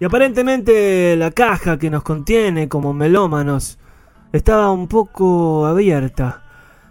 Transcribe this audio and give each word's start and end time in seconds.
Y 0.00 0.06
aparentemente 0.06 1.14
la 1.14 1.30
caja 1.30 1.78
que 1.78 1.90
nos 1.90 2.02
contiene 2.02 2.70
como 2.70 2.94
melómanos 2.94 3.78
estaba 4.32 4.72
un 4.72 4.88
poco 4.88 5.66
abierta. 5.66 6.42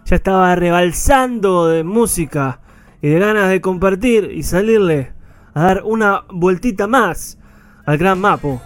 Ya 0.04 0.14
estaba 0.14 0.54
rebalsando 0.54 1.66
de 1.66 1.82
música 1.82 2.60
y 3.02 3.08
de 3.08 3.18
ganas 3.18 3.48
de 3.48 3.60
compartir 3.60 4.30
y 4.32 4.44
salirle 4.44 5.12
a 5.54 5.62
dar 5.64 5.82
una 5.84 6.22
vueltita 6.30 6.86
más 6.86 7.36
al 7.84 7.98
gran 7.98 8.20
mapo. 8.20 8.62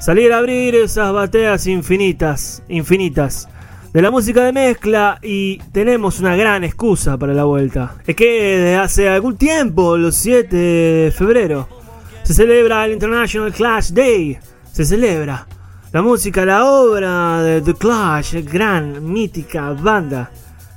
Salir 0.00 0.32
a 0.32 0.38
abrir 0.38 0.74
esas 0.74 1.12
bateas 1.12 1.68
infinitas, 1.68 2.64
infinitas 2.68 3.48
de 3.92 4.02
la 4.02 4.10
música 4.10 4.42
de 4.42 4.52
mezcla 4.52 5.20
y 5.22 5.58
tenemos 5.70 6.18
una 6.18 6.34
gran 6.34 6.64
excusa 6.64 7.16
para 7.16 7.34
la 7.34 7.44
vuelta. 7.44 7.94
Es 8.04 8.16
que 8.16 8.58
desde 8.58 8.76
hace 8.76 9.08
algún 9.08 9.36
tiempo, 9.36 9.96
los 9.96 10.16
7 10.16 10.56
de 10.56 11.12
febrero, 11.12 11.75
se 12.26 12.34
celebra 12.34 12.84
el 12.84 12.92
International 12.92 13.52
Clash 13.52 13.92
Day. 13.92 14.36
Se 14.72 14.84
celebra 14.84 15.46
la 15.92 16.02
música, 16.02 16.44
la 16.44 16.64
obra 16.64 17.40
de 17.40 17.60
The 17.60 17.74
Clash, 17.74 18.42
gran, 18.42 19.12
mítica 19.12 19.70
banda 19.70 20.32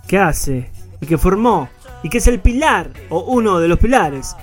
que 0.07 0.19
hace 0.19 0.69
y 1.01 1.07
que 1.07 1.17
formó 1.17 1.67
y 2.03 2.09
que 2.09 2.19
es 2.19 2.27
el 2.27 2.39
pilar 2.39 2.91
o 3.09 3.21
uno 3.21 3.59
de 3.59 3.67
los 3.67 3.79
pilares 3.79 4.35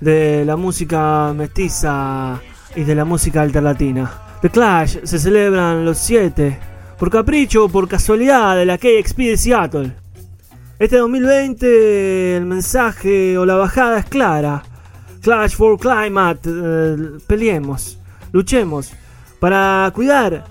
de 0.00 0.46
la 0.46 0.56
música 0.56 1.34
mestiza 1.36 2.40
y 2.74 2.84
de 2.84 2.94
la 2.94 3.04
música 3.04 3.42
alternatina. 3.42 4.10
The 4.40 4.48
Clash 4.48 4.96
se 5.04 5.18
celebran 5.18 5.84
los 5.84 5.98
7 5.98 6.58
por 6.98 7.10
capricho 7.10 7.66
o 7.66 7.68
por 7.68 7.86
casualidad 7.86 8.56
de 8.56 8.64
la 8.64 8.78
KXP 8.78 9.18
de 9.18 9.36
Seattle. 9.36 9.92
Este 10.78 10.96
2020 10.96 12.38
el 12.38 12.46
mensaje 12.46 13.36
o 13.36 13.44
la 13.44 13.56
bajada 13.56 13.98
es 13.98 14.06
clara. 14.06 14.62
Clash 15.26 15.56
for 15.56 15.76
Climate, 15.76 16.48
eh, 16.48 16.96
peleemos, 17.26 17.98
luchemos 18.30 18.92
para 19.40 19.90
cuidar 19.92 20.44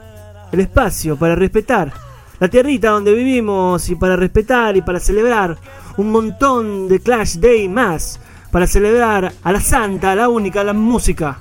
el 0.51 0.59
espacio, 0.59 1.15
para 1.15 1.33
respetar 1.33 1.93
la 2.41 2.49
tierrita 2.49 2.89
donde 2.89 3.13
vivimos 3.13 3.87
y 3.87 3.95
para 3.95 4.17
respetar 4.17 4.75
y 4.75 4.81
para 4.81 4.99
celebrar 4.99 5.57
un 5.95 6.11
montón 6.11 6.89
de 6.89 6.99
Clash 6.99 7.37
Day 7.37 7.69
más, 7.69 8.19
para 8.51 8.67
celebrar 8.67 9.31
a 9.41 9.51
la 9.53 9.61
santa, 9.61 10.11
a 10.11 10.15
la 10.15 10.27
única, 10.27 10.59
a 10.59 10.65
la 10.65 10.73
música. 10.73 11.39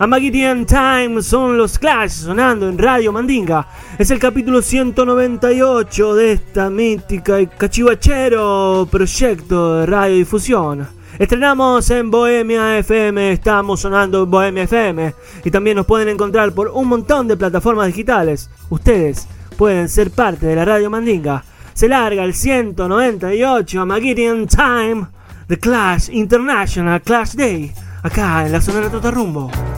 Amagidian 0.00 0.66
Time 0.66 1.22
son 1.22 1.56
los 1.56 1.78
Clash 1.78 2.10
sonando 2.10 2.68
en 2.68 2.78
Radio 2.78 3.12
Mandinga. 3.12 3.64
Es 3.96 4.10
el 4.10 4.18
capítulo 4.18 4.60
198 4.60 6.14
de 6.16 6.32
esta 6.32 6.68
mítica 6.68 7.40
y 7.40 7.46
cachivachero 7.46 8.88
proyecto 8.90 9.76
de 9.76 9.86
radiodifusión. 9.86 11.01
Estrenamos 11.22 11.88
en 11.92 12.10
Bohemia 12.10 12.78
FM, 12.78 13.30
estamos 13.30 13.78
sonando 13.78 14.24
en 14.24 14.30
Bohemia 14.32 14.64
FM 14.64 15.14
y 15.44 15.52
también 15.52 15.76
nos 15.76 15.86
pueden 15.86 16.08
encontrar 16.08 16.52
por 16.52 16.66
un 16.66 16.88
montón 16.88 17.28
de 17.28 17.36
plataformas 17.36 17.86
digitales. 17.86 18.50
Ustedes 18.70 19.28
pueden 19.56 19.88
ser 19.88 20.10
parte 20.10 20.46
de 20.46 20.56
la 20.56 20.64
Radio 20.64 20.90
Mandinga. 20.90 21.44
Se 21.74 21.86
larga 21.86 22.24
el 22.24 22.34
198 22.34 23.80
Amagidian 23.80 24.48
Time, 24.48 25.06
The 25.46 25.60
Clash 25.60 26.08
International 26.10 27.00
Clash 27.00 27.34
Day, 27.34 27.72
acá 28.02 28.44
en 28.44 28.50
la 28.50 28.60
zona 28.60 28.80
de 28.80 28.90
Totarrumbo. 28.90 29.48
Ivan 29.48 29.71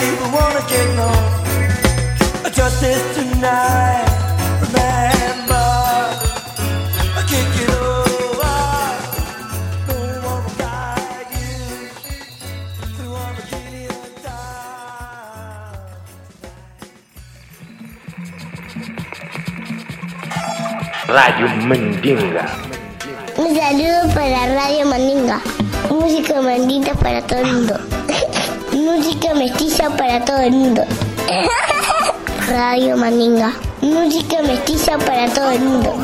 people 0.00 0.30
wanna 0.30 0.62
get 0.68 0.88
no 0.96 1.10
justice 2.50 3.02
tonight. 3.16 4.08
Radio 21.08 21.48
Mendinga. 21.66 22.46
Un 23.38 23.56
saludo 23.56 24.14
para 24.14 24.46
Radio 24.54 24.84
Mandinga. 24.84 25.40
Música 25.88 26.42
mandita 26.42 26.92
para 26.94 27.22
todo 27.22 27.40
el 27.40 27.46
mundo. 27.46 27.97
Música 28.98 29.32
mestiza 29.32 29.90
para 29.90 30.24
todo 30.24 30.38
el 30.38 30.50
mundo. 30.50 30.82
Radio 32.50 32.96
Mandinga. 32.96 33.52
Música 33.80 34.42
mestiza 34.42 34.98
para 34.98 35.32
todo 35.32 35.52
el 35.52 35.60
mundo. 35.60 35.94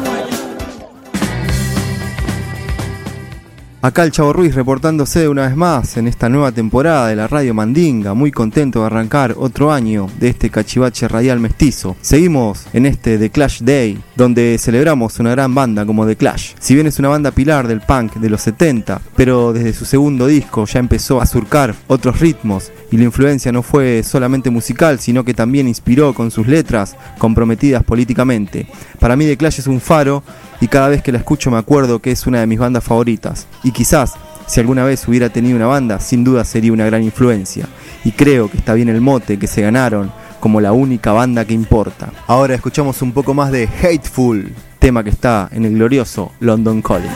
Acá 3.84 4.02
el 4.04 4.12
Chavo 4.12 4.32
Ruiz 4.32 4.54
reportándose 4.54 5.28
una 5.28 5.46
vez 5.46 5.56
más 5.56 5.98
en 5.98 6.08
esta 6.08 6.31
nueva 6.31 6.50
temporada 6.52 7.08
de 7.08 7.16
la 7.16 7.28
Radio 7.28 7.52
Mandinga, 7.52 8.14
muy 8.14 8.32
contento 8.32 8.81
de 8.81 8.86
arrancar 8.86 9.34
otro 9.36 9.70
año 9.70 10.06
de 10.19 10.31
este 10.31 10.48
cachivache 10.48 11.06
radial 11.06 11.38
mestizo. 11.38 11.94
Seguimos 12.00 12.66
en 12.72 12.86
este 12.86 13.19
The 13.19 13.28
Clash 13.28 13.60
Day, 13.60 13.98
donde 14.16 14.56
celebramos 14.58 15.19
una 15.19 15.32
gran 15.32 15.54
banda 15.54 15.84
como 15.84 16.06
The 16.06 16.16
Clash. 16.16 16.54
Si 16.58 16.72
bien 16.75 16.86
es 16.86 16.98
una 16.98 17.10
banda 17.10 17.31
pilar 17.32 17.69
del 17.69 17.82
punk 17.82 18.14
de 18.14 18.31
los 18.31 18.40
70, 18.40 19.02
pero 19.16 19.52
desde 19.52 19.75
su 19.75 19.84
segundo 19.84 20.28
disco 20.28 20.64
ya 20.64 20.80
empezó 20.80 21.20
a 21.20 21.26
surcar 21.26 21.75
otros 21.87 22.20
ritmos 22.20 22.72
y 22.90 22.96
la 22.96 23.04
influencia 23.04 23.52
no 23.52 23.62
fue 23.62 24.02
solamente 24.02 24.48
musical, 24.48 24.98
sino 24.98 25.25
que 25.25 25.34
también 25.34 25.69
inspiró 25.69 26.14
con 26.14 26.30
sus 26.30 26.46
letras 26.46 26.96
comprometidas 27.19 27.84
políticamente. 27.84 28.66
Para 28.98 29.14
mí 29.14 29.26
The 29.26 29.37
Clash 29.37 29.58
es 29.58 29.66
un 29.66 29.82
faro 29.82 30.22
y 30.64 30.69
cada 30.69 30.88
vez 30.88 31.02
que 31.02 31.12
la 31.12 31.19
escucho 31.19 31.50
me 31.50 31.58
acuerdo 31.58 31.99
que 31.99 32.11
es 32.11 32.26
una 32.26 32.40
de 32.40 32.46
mis 32.46 32.58
bandas 32.58 32.82
favoritas. 32.82 33.46
Y 33.62 33.70
quizás, 33.70 34.14
si 34.46 34.61
alguna 34.61 34.82
vez 34.82 35.06
hubiera 35.06 35.28
tenido 35.28 35.56
una 35.56 35.66
banda, 35.66 36.00
sin 36.00 36.25
duda 36.25 36.43
sería 36.43 36.72
una 36.72 36.87
gran 36.87 37.02
influencia. 37.02 37.66
Y 38.02 38.12
creo 38.12 38.50
que 38.50 38.56
está 38.56 38.72
bien 38.72 38.88
el 38.88 39.02
mote 39.02 39.38
que 39.38 39.46
se 39.46 39.61
ganaron 39.61 40.11
como 40.40 40.62
la 40.62 40.72
única 40.72 41.12
banda 41.12 41.44
que 41.44 41.52
importa. 41.52 42.08
Ahora 42.26 42.55
escuchamos 42.55 43.02
un 43.02 43.12
poco 43.12 43.34
más 43.34 43.52
de 43.52 43.69
Hateful, 43.82 44.55
tema 44.78 45.05
que 45.05 45.11
está 45.11 45.50
en 45.52 45.66
el 45.66 45.75
glorioso 45.75 46.32
London 46.40 46.81
Calling. 46.81 47.11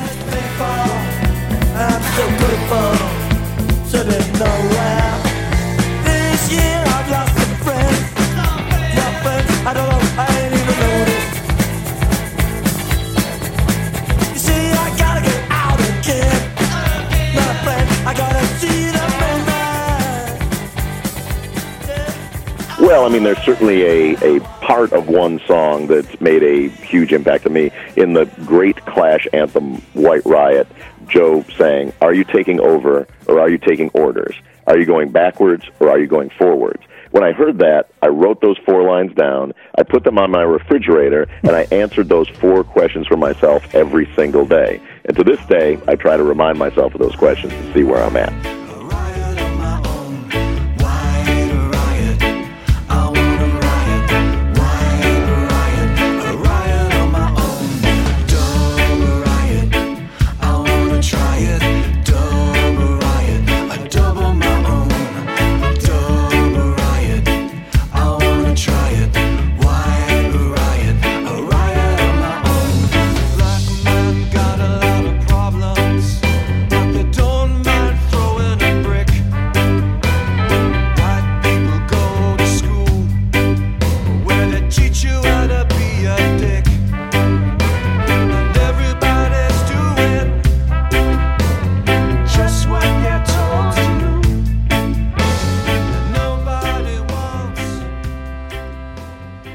Well, 22.89 23.05
I 23.05 23.11
mean, 23.11 23.23
there's 23.23 23.43
certainly 23.45 23.83
a, 23.83 24.37
a 24.39 24.41
part 24.63 24.95
of 24.95 25.09
one 25.09 25.41
song 25.41 25.89
that's 25.89 26.19
made 26.23 26.43
a 26.43 26.71
huge 26.71 27.13
impact 27.13 27.45
on 27.45 27.53
me. 27.53 27.71
In 27.97 28.15
the 28.15 28.25
great 28.47 28.83
Clash 28.87 29.29
anthem, 29.35 29.75
White 29.93 30.25
Riot, 30.25 30.67
Joe 31.07 31.43
sang, 31.59 31.93
Are 32.01 32.15
you 32.15 32.25
taking 32.25 32.61
over 32.61 33.07
or 33.27 33.41
are 33.41 33.51
you 33.51 33.59
taking 33.59 33.91
orders? 33.91 34.35
Are 34.67 34.79
you 34.79 34.87
going 34.87 35.11
backwards 35.11 35.67
or 35.81 35.91
are 35.91 35.99
you 35.99 36.07
going 36.07 36.31
forwards? 36.31 36.83
When 37.11 37.23
I 37.23 37.33
heard 37.33 37.59
that, 37.59 37.91
I 38.01 38.07
wrote 38.07 38.41
those 38.41 38.57
four 38.65 38.83
lines 38.83 39.15
down, 39.15 39.53
I 39.77 39.83
put 39.83 40.03
them 40.03 40.17
on 40.17 40.31
my 40.31 40.43
refrigerator, 40.43 41.29
and 41.43 41.51
I 41.51 41.69
answered 41.71 42.09
those 42.09 42.31
four 42.31 42.65
questions 42.65 43.07
for 43.07 43.19
myself 43.19 43.75
every 43.75 44.11
single 44.17 44.47
day. 44.47 44.81
And 45.05 45.15
to 45.15 45.25
this 45.25 45.45
day, 45.45 45.79
I 45.87 45.95
try 45.95 46.17
to 46.17 46.25
remind 46.25 46.59
myself 46.59 46.95
of 46.95 47.03
those 47.03 47.17
questions 47.17 47.53
to 47.53 47.75
see 47.75 47.85
where 47.85 48.03
I'm 48.03 48.17
at. 48.17 48.58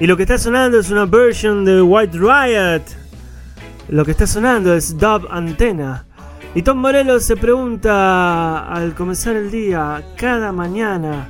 Y 0.03 0.05
lo 0.05 0.17
que 0.17 0.24
está 0.24 0.38
sonando 0.38 0.79
es 0.79 0.89
una 0.89 1.05
version 1.05 1.63
de 1.63 1.81
White 1.81 2.17
Riot. 2.17 2.83
Lo 3.88 4.03
que 4.03 4.12
está 4.12 4.27
sonando 4.27 4.74
es 4.74 4.98
Dub 4.98 5.29
Antena. 5.31 6.03
Y 6.53 6.62
Tom 6.62 6.79
Morello 6.79 7.22
se 7.22 7.38
pregunta 7.38 8.67
al 8.67 8.95
comenzar 8.95 9.38
el 9.38 9.50
día, 9.50 10.03
cada 10.17 10.51
mañana, 10.51 11.29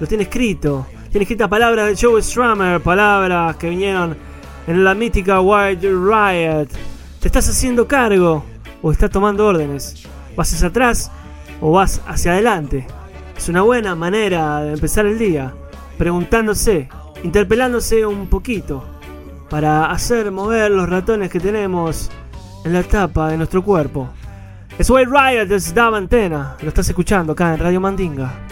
lo 0.00 0.06
tiene 0.06 0.22
escrito. 0.22 0.86
Tiene 1.10 1.24
escritas 1.24 1.50
palabras 1.50 1.88
de 1.88 2.06
Joe 2.06 2.22
Strummer, 2.22 2.80
palabras 2.80 3.54
que 3.56 3.68
vinieron 3.68 4.16
en 4.66 4.82
la 4.82 4.94
mítica 4.94 5.42
White 5.42 5.86
Riot. 5.86 6.68
¿Te 7.20 7.28
estás 7.28 7.46
haciendo 7.50 7.86
cargo 7.86 8.46
o 8.80 8.92
estás 8.92 9.10
tomando 9.10 9.46
órdenes? 9.46 10.08
¿Vas 10.34 10.54
hacia 10.54 10.68
atrás 10.68 11.10
o 11.60 11.70
vas 11.70 12.00
hacia 12.06 12.32
adelante? 12.32 12.86
Es 13.36 13.50
una 13.50 13.60
buena 13.60 13.94
manera 13.94 14.62
de 14.62 14.72
empezar 14.72 15.04
el 15.04 15.18
día, 15.18 15.52
preguntándose, 15.98 16.88
interpelándose 17.22 18.04
un 18.06 18.26
poquito, 18.28 18.84
para 19.48 19.90
hacer 19.90 20.30
mover 20.30 20.70
los 20.70 20.88
ratones 20.88 21.30
que 21.30 21.40
tenemos 21.40 22.10
en 22.64 22.72
la 22.72 22.82
tapa 22.82 23.28
de 23.28 23.36
nuestro 23.36 23.62
cuerpo. 23.62 24.08
Es 24.78 24.90
White 24.90 25.10
Riot, 25.10 25.54
es 25.54 25.74
Dab 25.74 25.94
Antena, 25.94 26.56
lo 26.60 26.68
estás 26.68 26.88
escuchando 26.88 27.32
acá 27.32 27.54
en 27.54 27.60
Radio 27.60 27.80
Mandinga. 27.80 28.46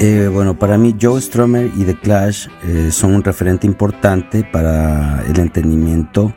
Eh, 0.00 0.28
bueno, 0.32 0.56
para 0.56 0.78
mí 0.78 0.94
Joe 1.00 1.20
Strummer 1.20 1.72
y 1.76 1.82
The 1.82 1.98
Clash 1.98 2.46
eh, 2.62 2.90
son 2.92 3.16
un 3.16 3.24
referente 3.24 3.66
importante 3.66 4.44
para 4.44 5.24
el 5.26 5.40
entendimiento 5.40 6.32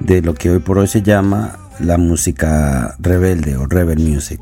de 0.00 0.22
lo 0.22 0.34
que 0.34 0.50
hoy 0.50 0.58
por 0.58 0.78
hoy 0.78 0.88
se 0.88 1.02
llama 1.02 1.56
la 1.78 1.98
música 1.98 2.96
rebelde 2.98 3.56
o 3.56 3.66
rebel 3.66 4.00
music. 4.00 4.40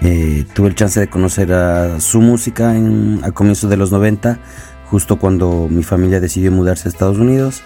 Eh, 0.00 0.46
tuve 0.54 0.68
el 0.68 0.74
chance 0.74 1.00
de 1.00 1.10
conocer 1.10 1.52
a 1.52 2.00
su 2.00 2.22
música 2.22 2.74
en, 2.74 3.20
a 3.24 3.32
comienzos 3.32 3.68
de 3.68 3.76
los 3.76 3.92
90, 3.92 4.38
justo 4.86 5.18
cuando 5.18 5.68
mi 5.68 5.82
familia 5.82 6.18
decidió 6.18 6.50
mudarse 6.50 6.88
a 6.88 6.92
Estados 6.92 7.18
Unidos. 7.18 7.60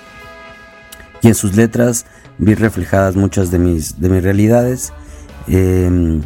Y 1.23 1.29
en 1.29 1.37
sus 1.37 1.55
letras 1.55 2.05
vi 2.39 2.57
reflejadas 2.57 3.15
muchas 3.15 3.53
de 3.53 3.61
mis, 3.61 4.01
de 4.01 4.09
mis 4.09 4.25
realidades. 4.25 4.93
Eh, 5.47 6.21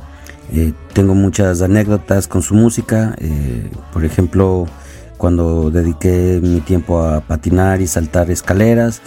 eh, 0.53 0.73
tengo 0.93 1.15
muchas 1.15 1.63
anécdotas 1.63 2.29
con 2.29 2.43
su 2.43 2.55
música. 2.55 3.15
eh, 3.19 3.71
por 3.93 4.05
ejemplo, 4.05 4.67
cuando 5.21 5.71
dediqué 5.71 6.41
mi 6.43 6.61
tiempo 6.61 7.03
a 7.03 7.21
patinar 7.21 7.81
y 7.83 7.87
saltar 7.87 8.31
escaleras. 8.31 9.03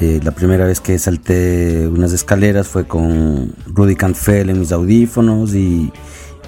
eh, 0.00 0.20
la 0.24 0.32
primera 0.32 0.66
vez 0.66 0.80
que 0.80 0.98
salté 0.98 1.88
unas 1.88 2.12
escaleras 2.12 2.68
fue 2.68 2.86
con 2.86 3.54
Rudy 3.66 3.94
Canfell 3.96 4.50
en 4.50 4.58
mis 4.60 4.72
audífonos 4.72 5.54
y, 5.54 5.92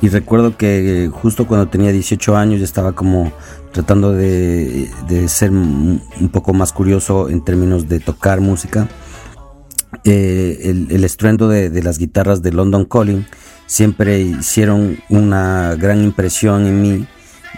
recuerdo 0.02 0.56
que 0.56 1.04
eh, 1.04 1.08
justo 1.08 1.46
cuando 1.46 1.68
tenía 1.68 1.92
18 1.92 2.36
años 2.36 2.60
estaba 2.60 2.92
como 2.92 3.32
tratando 3.72 4.12
de, 4.12 4.90
de 5.08 5.28
ser 5.28 5.50
un 5.50 6.28
poco 6.32 6.52
más 6.52 6.72
curioso 6.72 7.28
en 7.30 7.42
términos 7.44 7.88
de 7.88 8.00
tocar 8.00 8.40
música. 8.40 8.88
Eh, 10.04 10.58
el, 10.64 10.88
el 10.90 11.04
estruendo 11.04 11.48
de, 11.48 11.70
de 11.70 11.82
las 11.82 11.98
guitarras 11.98 12.42
de 12.42 12.52
London 12.52 12.84
Calling 12.84 13.24
siempre 13.66 14.20
hicieron 14.20 14.98
una 15.08 15.74
gran 15.76 16.02
impresión 16.02 16.66
en 16.66 16.82
mí 16.82 17.06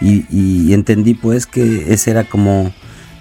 y, 0.01 0.73
entendí 0.73 1.13
pues 1.13 1.45
que 1.45 1.93
ese 1.93 2.11
era 2.11 2.23
como 2.23 2.71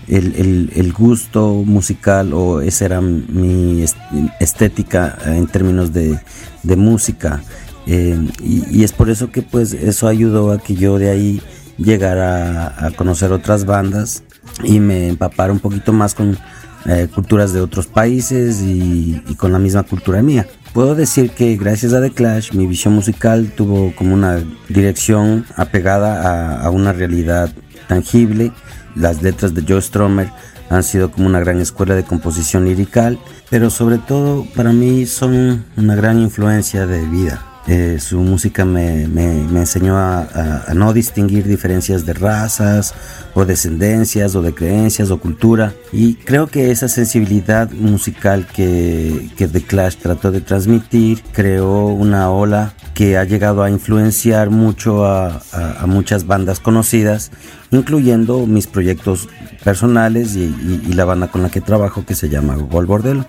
el, 0.06 0.70
el- 0.74 0.92
gusto 0.92 1.62
musical 1.66 2.32
o 2.32 2.60
esa 2.62 2.84
era 2.86 3.00
mi 3.00 3.82
est- 3.82 3.96
estética 4.40 5.18
en 5.26 5.46
términos 5.48 5.92
de, 5.92 6.18
de 6.62 6.76
música 6.76 7.42
Eh, 7.90 8.18
y, 8.44 8.84
es 8.84 8.92
por 8.92 9.08
eso 9.08 9.30
que 9.32 9.40
pues 9.40 9.72
eso 9.72 10.08
ayudó 10.08 10.52
a 10.52 10.58
que 10.58 10.74
yo 10.74 10.98
de 10.98 11.08
ahí 11.08 11.40
llegara 11.78 12.74
a, 12.86 12.90
conocer 12.90 13.32
otras 13.32 13.64
bandas 13.64 14.22
y 14.62 14.78
me 14.78 15.08
empapara 15.08 15.52
un 15.54 15.58
poquito 15.58 15.94
más 15.94 16.14
con 16.14 16.36
eh, 16.84 17.08
culturas 17.14 17.54
de 17.54 17.62
otros 17.62 17.86
países 17.86 18.60
y 18.62 19.22
con 19.38 19.52
la 19.52 19.58
misma 19.58 19.84
cultura 19.84 20.20
mía. 20.22 20.46
Puedo 20.78 20.94
decir 20.94 21.32
que 21.32 21.56
gracias 21.56 21.92
a 21.92 22.00
The 22.00 22.12
Clash 22.12 22.52
mi 22.52 22.64
visión 22.64 22.94
musical 22.94 23.50
tuvo 23.56 23.92
como 23.96 24.14
una 24.14 24.40
dirección 24.68 25.44
apegada 25.56 26.64
a, 26.64 26.70
una 26.70 26.92
realidad 26.92 27.52
tangible. 27.88 28.52
Las 28.94 29.20
letras 29.20 29.54
de 29.54 29.64
Joe 29.66 29.82
Strummer 29.82 30.30
han 30.70 30.84
sido 30.84 31.10
como 31.10 31.26
una 31.26 31.40
gran 31.40 31.60
escuela 31.60 31.96
de 31.96 32.04
composición 32.04 32.64
lirical, 32.64 33.18
pero 33.50 33.70
sobre 33.70 33.98
todo 33.98 34.46
para 34.54 34.70
mí 34.70 35.04
son 35.06 35.64
una 35.76 35.96
gran 35.96 36.20
influencia 36.20 36.86
de 36.86 37.04
vida. 37.06 37.44
Eh, 37.70 37.98
su 38.00 38.18
música 38.20 38.64
me, 38.64 39.06
me- 39.08 39.42
enseñó 39.60 39.98
a, 39.98 40.64
no 40.74 40.94
distinguir 40.94 41.46
diferencias 41.46 42.06
de 42.06 42.14
razas 42.14 42.94
o 43.34 43.44
descendencias 43.44 44.34
o 44.34 44.40
de 44.40 44.54
creencias 44.54 45.10
o 45.10 45.18
cultura. 45.20 45.74
Y 45.92 46.14
creo 46.14 46.46
que 46.46 46.70
esa 46.70 46.88
sensibilidad 46.88 47.70
musical 47.72 48.46
que, 48.46 49.28
que 49.36 49.48
The 49.48 49.60
Clash 49.62 49.96
trató 49.96 50.30
de 50.30 50.40
transmitir 50.40 51.22
creó 51.32 51.86
una 51.88 52.30
ola 52.30 52.72
que 52.94 53.18
ha 53.18 53.24
llegado 53.24 53.62
a 53.62 53.68
influenciar 53.70 54.48
mucho 54.48 55.04
a, 55.04 55.42
a- 55.52 55.82
a 55.82 55.86
muchas 55.86 56.26
bandas 56.26 56.60
conocidas 56.60 57.30
incluyendo 57.70 58.46
mis 58.46 58.66
proyectos 58.66 59.28
personales 59.62 60.36
y, 60.36 60.44
y- 60.44 60.82
y 60.88 60.92
la 60.94 61.04
banda 61.04 61.28
con 61.30 61.42
la 61.42 61.50
que 61.50 61.60
trabajo 61.60 62.06
que 62.06 62.14
se 62.14 62.30
llama 62.30 62.56
Gol 62.56 62.86
Bordelo 62.86 63.26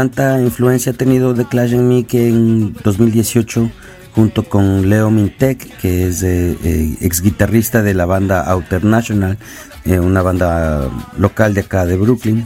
tanta 0.00 0.38
influencia 0.42 0.92
ha 0.92 0.94
tenido 0.94 1.32
The 1.32 1.46
Clash 1.46 1.72
en 1.72 1.88
mí 1.88 2.04
que 2.04 2.28
en 2.28 2.74
2018 2.84 3.70
junto 4.14 4.44
con 4.46 4.90
Leo 4.90 5.10
Mintek 5.10 5.78
que 5.78 6.08
es 6.08 6.22
eh, 6.22 6.54
eh, 6.62 6.96
ex 7.00 7.22
guitarrista 7.22 7.82
de 7.82 7.94
la 7.94 8.04
banda 8.04 8.42
Outer 8.42 8.84
National 8.84 9.38
eh, 9.86 9.98
una 9.98 10.20
banda 10.20 10.90
local 11.16 11.54
de 11.54 11.60
acá 11.62 11.86
de 11.86 11.96
Brooklyn 11.96 12.44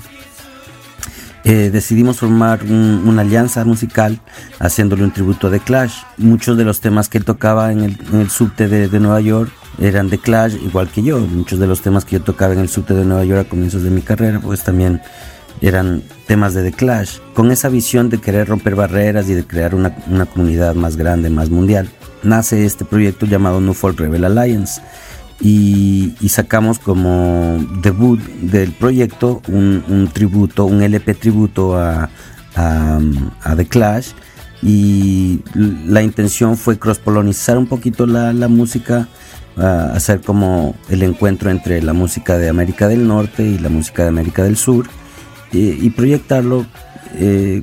eh, 1.42 1.70
decidimos 1.72 2.18
formar 2.18 2.62
un- 2.62 3.02
una 3.04 3.22
alianza 3.22 3.64
musical 3.64 4.20
haciéndole 4.60 5.02
un 5.02 5.10
tributo 5.12 5.48
a 5.48 5.50
The 5.50 5.58
Clash. 5.58 5.94
Muchos 6.18 6.56
de 6.56 6.64
los 6.64 6.80
temas 6.80 7.08
que 7.08 7.18
él 7.18 7.24
tocaba 7.24 7.72
en 7.72 7.80
el, 7.80 7.98
en 8.12 8.20
el 8.20 8.30
subte 8.30 8.68
de, 8.68 8.88
de 8.88 9.00
Nueva 9.00 9.20
York 9.22 9.50
eran 9.80 10.10
de 10.10 10.18
Clash, 10.18 10.54
igual 10.62 10.88
que 10.90 11.02
yo. 11.02 11.18
Muchos 11.18 11.58
de 11.58 11.66
los 11.66 11.80
temas 11.80 12.04
que 12.04 12.18
yo 12.18 12.22
tocaba 12.22 12.52
en 12.52 12.60
el 12.60 12.68
subte 12.68 12.92
de 12.92 13.06
Nueva 13.06 13.24
York 13.24 13.46
a 13.46 13.48
comienzos 13.48 13.82
de 13.82 13.90
mi 13.90 14.02
carrera, 14.02 14.38
pues 14.38 14.62
también 14.62 15.00
eran 15.60 16.02
temas 16.26 16.54
de 16.54 16.62
The 16.62 16.72
Clash. 16.72 17.18
Con 17.34 17.50
esa 17.50 17.68
visión 17.68 18.08
de 18.08 18.18
querer 18.18 18.48
romper 18.48 18.74
barreras 18.74 19.28
y 19.28 19.34
de 19.34 19.44
crear 19.44 19.74
una, 19.74 19.94
una 20.08 20.26
comunidad 20.26 20.74
más 20.74 20.96
grande, 20.96 21.30
más 21.30 21.50
mundial, 21.50 21.88
nace 22.22 22.64
este 22.64 22.84
proyecto 22.84 23.26
llamado 23.26 23.60
New 23.60 23.74
Folk 23.74 23.98
Rebel 23.98 24.24
Alliance 24.24 24.80
y, 25.40 26.14
sacamos 26.28 26.78
como 26.78 27.58
debut 27.82 28.20
del 28.20 28.72
proyecto 28.72 29.42
un, 29.48 29.82
un 29.88 30.08
tributo, 30.08 30.66
un 30.66 30.82
LP 30.82 31.14
tributo 31.14 31.76
a, 31.78 32.10
a, 32.54 33.00
The 33.56 33.66
Clash 33.66 34.10
y 34.62 35.40
la 35.54 36.02
intención 36.02 36.56
fue 36.56 36.78
cross-polonizar 36.78 37.56
un 37.56 37.66
poquito 37.66 38.06
la, 38.06 38.32
la 38.32 38.48
música, 38.48 39.08
hacer 39.56 40.20
como 40.20 40.74
el 40.88 41.02
encuentro 41.02 41.50
entre 41.50 41.82
la 41.82 41.92
música 41.92 42.38
de 42.38 42.48
América 42.48 42.86
del 42.88 43.06
Norte 43.06 43.42
y 43.42 43.58
la 43.58 43.68
música 43.68 44.02
de 44.02 44.08
América 44.10 44.44
del 44.44 44.56
Sur 44.56 44.86
y, 45.52 45.84
y 45.86 45.90
proyectarlo 45.90 46.66
eh, 47.14 47.62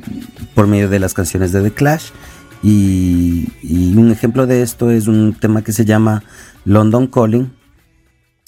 por 0.56 0.68
medio 0.68 0.90
de 0.90 1.00
las 1.00 1.14
canciones 1.14 1.52
de 1.52 1.62
The 1.62 1.72
Clash 1.72 2.06
y, 2.64 3.48
un 3.98 4.12
ejemplo 4.12 4.46
de 4.48 4.62
esto 4.62 4.92
es 4.92 5.08
un 5.08 5.34
tema 5.40 5.64
que 5.64 5.72
se 5.72 5.86
llama 5.86 6.24
London 6.66 7.08
Calling 7.08 7.52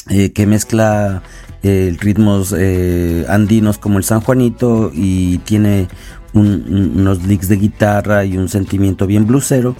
eh, 0.09 0.31
que 0.31 0.45
mezcla 0.45 1.21
eh, 1.63 1.95
ritmos 1.99 2.53
eh, 2.57 3.25
andinos 3.29 3.77
como 3.77 3.97
el 3.97 4.03
San 4.03 4.21
Juanito 4.21 4.91
y 4.93 5.37
tiene 5.39 5.87
un- 6.33 6.65
un- 6.69 6.99
unos 7.01 7.23
licks 7.25 7.47
de 7.49 7.57
guitarra 7.57 8.25
y 8.25 8.37
un 8.37 8.49
sentimiento 8.49 9.05
bien 9.07 9.25
blusero. 9.27 9.75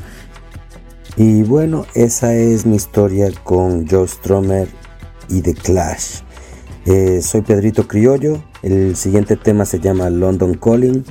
Y 1.18 1.42
bueno, 1.44 1.86
esa 1.96 2.34
es 2.36 2.66
mi 2.66 2.76
historia 2.76 3.30
con 3.44 3.88
Joe 3.88 4.08
Strummer 4.08 4.68
y 5.30 5.42
The 5.42 5.54
Clash. 5.54 6.22
Eh, 6.86 7.22
soy 7.22 7.42
Pedrito 7.42 7.88
Criollo, 7.88 8.44
el 8.62 8.96
siguiente 8.96 9.36
tema 9.36 9.66
se 9.66 9.80
llama 9.80 10.10
London 10.10 10.54
Calling. 10.56 11.04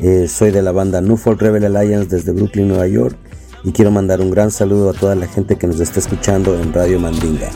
Eh, 0.00 0.28
soy 0.28 0.50
de 0.50 0.62
la 0.62 0.72
banda 0.72 1.00
New 1.00 1.16
Folk 1.16 1.40
Rebel 1.40 1.64
Alliance 1.64 2.08
desde 2.08 2.32
Brooklyn, 2.32 2.68
Nueva 2.68 2.86
York. 2.86 3.16
Y 3.64 3.72
quiero 3.72 3.90
mandar 3.90 4.20
un 4.20 4.30
gran 4.30 4.50
saludo 4.50 4.90
a 4.90 4.92
toda 4.94 5.14
la 5.14 5.26
gente 5.26 5.56
que 5.56 5.66
nos 5.66 5.80
está 5.80 6.00
escuchando 6.00 6.58
en 6.58 6.72
Radio 6.72 6.98
Mandinga. 6.98 7.50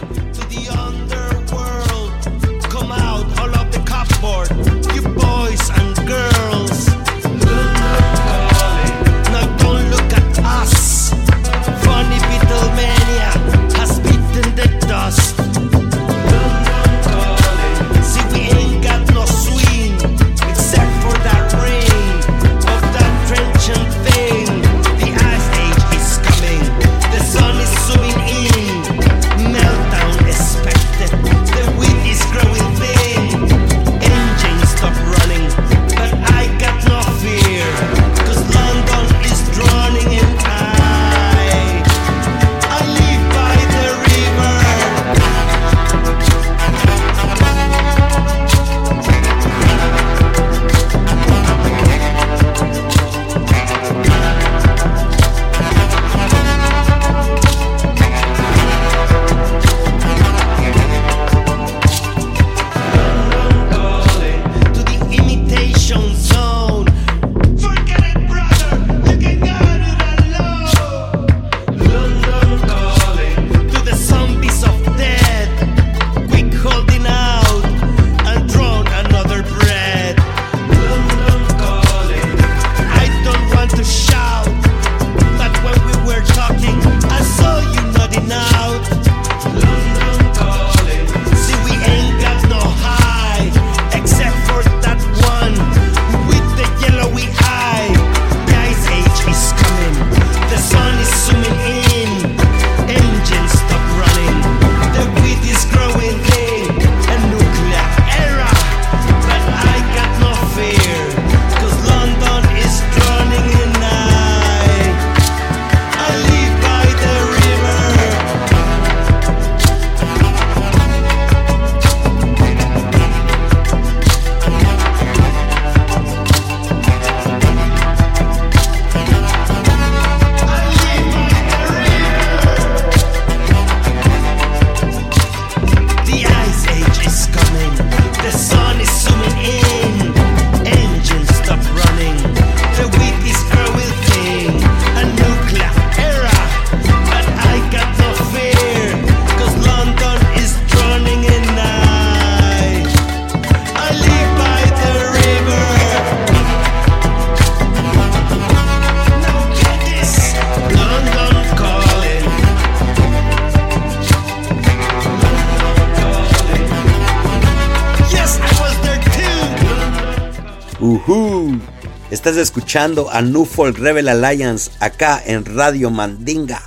Estás 172.14 172.36
escuchando 172.36 173.10
a 173.10 173.22
New 173.22 173.44
Folk 173.44 173.76
Rebel 173.76 174.08
Alliance 174.08 174.70
acá 174.78 175.20
en 175.26 175.44
Radio 175.44 175.90
Mandinga. 175.90 176.62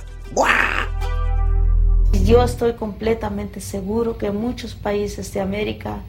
Yo 2.22 2.42
estoy 2.44 2.74
completamente 2.74 3.62
seguro 3.62 4.18
que 4.18 4.26
en 4.26 4.36
muchos 4.36 4.74
países 4.74 5.32
de 5.32 5.40
América 5.40 6.02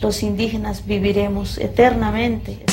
los 0.00 0.22
indígenas 0.22 0.86
viviremos 0.86 1.58
eternamente. 1.58 2.64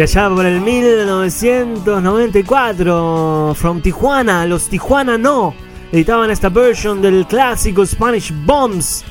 Y 0.00 0.02
allá 0.02 0.30
por 0.34 0.46
el 0.46 0.62
1994, 0.62 3.52
From 3.54 3.82
Tijuana, 3.82 4.46
los 4.46 4.70
Tijuana 4.70 5.18
No, 5.18 5.54
editaban 5.92 6.30
esta 6.30 6.48
versión 6.48 7.02
del 7.02 7.26
clásico 7.26 7.84
Spanish 7.84 8.32
Bombs 8.46 9.04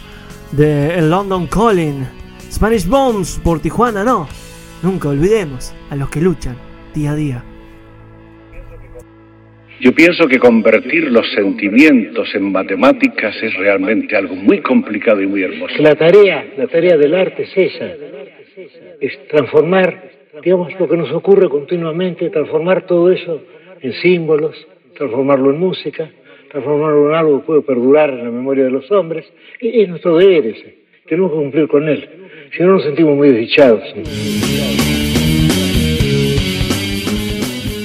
de 0.52 1.00
London 1.04 1.46
Calling. 1.46 2.08
Spanish 2.52 2.88
Bombs 2.88 3.40
por 3.44 3.60
Tijuana 3.60 4.04
No. 4.04 4.28
Nunca 4.82 5.10
olvidemos 5.10 5.76
a 5.92 5.96
los 5.96 6.10
que 6.10 6.22
luchan 6.22 6.58
día 6.96 7.12
a 7.12 7.16
día. 7.16 7.44
Yo 9.82 9.94
pienso 9.94 10.28
que 10.28 10.40
convertir 10.40 11.12
los 11.12 11.32
sentimientos 11.36 12.34
en 12.34 12.52
matemáticas 12.52 13.36
es 13.44 13.54
realmente 13.58 14.16
algo 14.16 14.34
muy 14.34 14.60
complicado 14.62 15.22
y 15.22 15.28
muy 15.28 15.44
hermoso. 15.44 15.76
La 15.78 15.94
tarea, 15.94 16.48
la 16.58 16.66
tarea 16.66 16.98
del 16.98 17.14
arte 17.14 17.44
es 17.44 17.56
esa, 17.56 17.94
es 19.00 19.28
transformar, 19.28 20.18
digamos, 20.44 20.80
lo 20.80 20.88
que 20.88 20.98
nos 20.98 21.12
ocurre 21.12 21.50
continuamente, 21.50 22.30
transformar 22.30 22.86
todo 22.86 23.12
eso 23.12 23.42
en 23.82 23.94
símbolos, 23.94 24.56
transformarlo 24.96 25.52
en 25.52 25.60
música, 25.60 26.10
transformarlo 26.52 27.10
en 27.10 27.16
algo 27.16 27.40
que 27.40 27.46
puede 27.46 27.62
perdurar 27.62 28.10
en 28.12 28.24
la 28.24 28.32
memoria 28.32 28.66
de 28.66 28.72
los 28.72 28.90
hombres, 28.92 29.26
y 29.60 29.82
es 29.82 29.90
nuestro 29.90 30.18
deber 30.18 30.46
ese, 30.48 30.80
tenemos 31.08 31.32
que 31.32 31.38
cumplir 31.38 31.68
con 31.68 31.88
él, 31.88 32.10
si 32.56 32.64
no 32.64 32.74
nos 32.74 32.84
sentimos 32.84 33.16
muy 33.16 33.30
desdichados. 33.30 33.84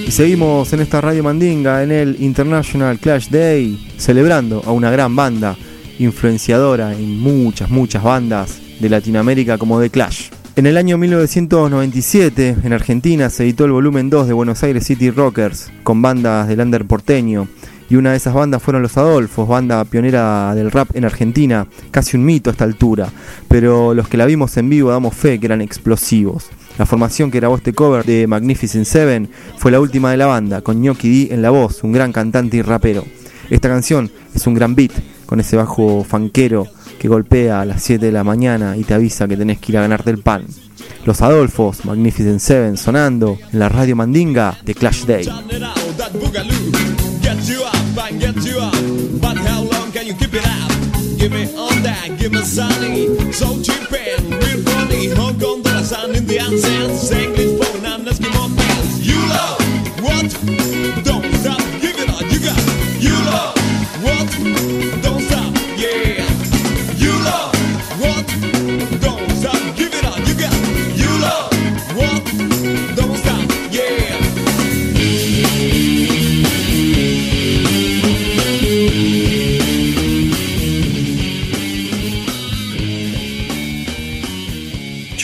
Y 0.06 0.10
seguimos 0.10 0.72
en 0.72 0.80
esta 0.80 1.00
radio 1.00 1.22
mandinga, 1.22 1.82
en 1.82 1.90
el 1.90 2.16
International 2.20 2.98
Clash 2.98 3.28
Day, 3.28 3.76
celebrando 3.96 4.62
a 4.64 4.72
una 4.72 4.90
gran 4.90 5.16
banda, 5.16 5.56
influenciadora 5.98 6.92
en 6.92 7.18
muchas, 7.18 7.70
muchas 7.70 8.02
bandas 8.02 8.80
de 8.80 8.88
Latinoamérica 8.88 9.58
como 9.58 9.80
The 9.80 9.90
Clash. 9.90 10.33
En 10.56 10.66
el 10.66 10.76
año 10.76 10.98
1997, 10.98 12.58
en 12.62 12.72
Argentina, 12.72 13.28
se 13.28 13.42
editó 13.42 13.64
el 13.64 13.72
volumen 13.72 14.08
2 14.08 14.28
de 14.28 14.34
Buenos 14.34 14.62
Aires 14.62 14.86
City 14.86 15.10
Rockers, 15.10 15.72
con 15.82 16.00
bandas 16.00 16.46
del 16.46 16.60
under 16.60 16.84
porteño, 16.84 17.48
y 17.90 17.96
una 17.96 18.12
de 18.12 18.18
esas 18.18 18.34
bandas 18.34 18.62
fueron 18.62 18.80
Los 18.80 18.96
Adolfos, 18.96 19.48
banda 19.48 19.84
pionera 19.84 20.54
del 20.54 20.70
rap 20.70 20.94
en 20.94 21.06
Argentina, 21.06 21.66
casi 21.90 22.16
un 22.16 22.24
mito 22.24 22.50
a 22.50 22.52
esta 22.52 22.62
altura, 22.62 23.08
pero 23.48 23.94
los 23.94 24.06
que 24.06 24.16
la 24.16 24.26
vimos 24.26 24.56
en 24.56 24.70
vivo 24.70 24.90
damos 24.90 25.16
fe 25.16 25.40
que 25.40 25.46
eran 25.46 25.60
explosivos. 25.60 26.50
La 26.78 26.86
formación 26.86 27.32
que 27.32 27.40
grabó 27.40 27.56
este 27.56 27.72
cover 27.72 28.04
de 28.04 28.28
Magnificent 28.28 28.86
Seven 28.86 29.28
fue 29.58 29.72
la 29.72 29.80
última 29.80 30.12
de 30.12 30.18
la 30.18 30.26
banda, 30.26 30.60
con 30.60 30.80
Gnocchi 30.80 31.26
D 31.26 31.34
en 31.34 31.42
la 31.42 31.50
voz, 31.50 31.82
un 31.82 31.90
gran 31.90 32.12
cantante 32.12 32.58
y 32.58 32.62
rapero. 32.62 33.04
Esta 33.50 33.68
canción 33.68 34.08
es 34.32 34.46
un 34.46 34.54
gran 34.54 34.76
beat, 34.76 34.92
con 35.26 35.40
ese 35.40 35.56
bajo 35.56 36.04
fanquero 36.04 36.68
que 37.04 37.08
golpea 37.08 37.60
a 37.60 37.66
las 37.66 37.82
7 37.82 38.06
de 38.06 38.12
la 38.12 38.24
mañana 38.24 38.78
y 38.78 38.82
te 38.82 38.94
avisa 38.94 39.28
que 39.28 39.36
tenés 39.36 39.58
que 39.58 39.72
ir 39.72 39.76
a 39.76 39.82
ganarte 39.82 40.08
el 40.08 40.20
pan. 40.20 40.46
Los 41.04 41.20
Adolfos, 41.20 41.84
Magnificent 41.84 42.40
Seven, 42.40 42.78
sonando 42.78 43.36
en 43.52 43.58
la 43.58 43.68
radio 43.68 43.94
mandinga 43.94 44.56
de 44.64 44.74
Clash 44.74 45.04
Day. 45.04 45.26
that 45.26 46.12
boogaloo 46.14 47.20
Get 47.20 47.46
you 47.46 47.62
up 47.62 48.10
and 48.10 48.18
get 48.18 48.36
you 48.42 48.58
up 48.58 48.72
But 49.20 49.44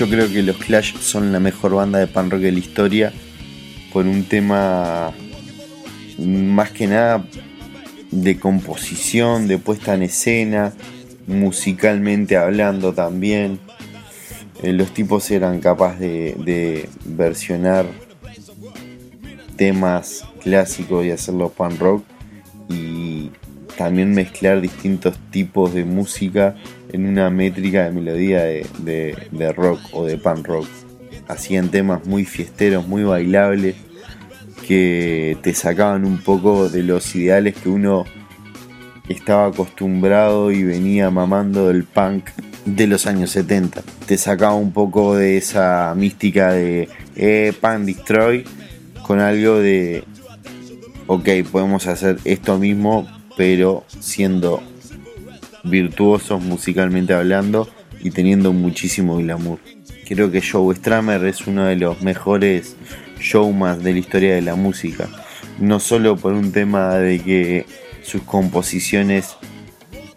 Yo 0.01 0.09
creo 0.09 0.33
que 0.33 0.43
los 0.43 0.57
Clash 0.57 0.97
son 0.97 1.31
la 1.31 1.41
mejor 1.41 1.75
banda 1.75 1.99
de 1.99 2.07
punk 2.07 2.33
rock 2.33 2.41
de 2.41 2.53
la 2.53 2.59
historia 2.59 3.13
por 3.93 4.07
un 4.07 4.25
tema 4.25 5.13
más 6.17 6.71
que 6.71 6.87
nada 6.87 7.23
de 8.11 8.39
composición, 8.39 9.47
de 9.47 9.59
puesta 9.59 9.93
en 9.93 10.05
escena, 10.05 10.73
musicalmente 11.27 12.39
hablando 12.39 12.95
también. 12.95 13.59
Eh, 14.63 14.73
los 14.73 14.95
tipos 14.95 15.31
eran 15.31 15.61
capaces 15.61 16.35
de, 16.47 16.89
versionar 17.05 17.85
temas 19.57 20.25
clásicos 20.43 21.05
y 21.05 21.11
hacerlo 21.11 21.51
punk 21.51 21.79
rock 21.79 22.05
y 22.71 23.33
también 23.77 24.15
mezclar 24.15 24.63
distintos 24.63 25.19
tipos 25.31 25.75
de 25.75 25.85
música 25.85 26.57
en 26.93 27.07
una 27.07 27.31
métrica 27.31 27.85
de 27.85 27.91
melodía 27.93 28.43
de, 28.43 28.67
de- 29.33 29.53
rock 29.53 29.81
o 29.93 30.05
de 30.05 30.17
punk 30.19 30.47
rock. 30.47 30.67
Hacían 31.29 31.71
temas 31.71 32.07
muy 32.07 32.25
fiesteros, 32.25 32.87
muy 32.87 33.05
bailables, 33.05 33.77
que 34.67 35.37
te 35.43 35.55
sacaban 35.55 36.05
un 36.05 36.19
poco 36.19 36.69
de 36.69 36.83
los 36.83 37.15
ideales 37.15 37.55
que 37.57 37.69
uno 37.69 38.05
estaba 39.09 39.47
acostumbrado 39.47 40.53
y 40.53 40.63
venía 40.63 41.11
mamando 41.11 41.69
del 41.69 41.85
punk 41.85 42.31
de 42.65 42.87
los 42.87 43.07
años 43.07 43.31
70. 43.31 43.83
Te 44.07 44.17
sacaba 44.19 44.55
un 44.55 44.73
poco 44.73 45.17
de 45.17 45.37
esa 45.37 45.93
mística 45.97 46.53
de 46.53 46.89
eh, 47.17 47.53
Punk 47.61 47.81
Destroy 47.81 48.45
con 49.03 49.19
algo 49.19 49.59
de 49.59 50.05
ok, 51.07 51.29
podemos 51.51 51.87
hacer 51.89 52.19
esto 52.25 52.59
mismo, 52.59 53.09
pero 53.37 53.85
siendo 53.99 54.63
virtuosos 55.65 56.43
musicalmente 56.43 57.15
hablando 57.15 57.69
y 58.03 58.11
teniendo 58.11 58.53
muchísimo 58.53 59.17
glamour. 59.19 59.59
Creo 60.09 60.31
que 60.31 60.43
Joe 60.43 60.75
Stramer 60.75 61.25
es 61.25 61.47
uno 61.47 61.67
de 61.67 61.77
los 61.77 62.03
mejores 62.03 62.77
showmans 63.21 63.83
de 63.83 63.93
la 63.93 63.99
historia 63.99 64.35
de 64.35 64.43
la 64.43 64.55
música. 64.57 65.09
No 65.59 65.79
solo 65.79 66.17
por 66.17 66.33
un 66.33 66.53
tema 66.53 66.97
de 66.97 67.21
que 67.21 67.67
sus 68.03 68.23
composiciones 68.23 69.37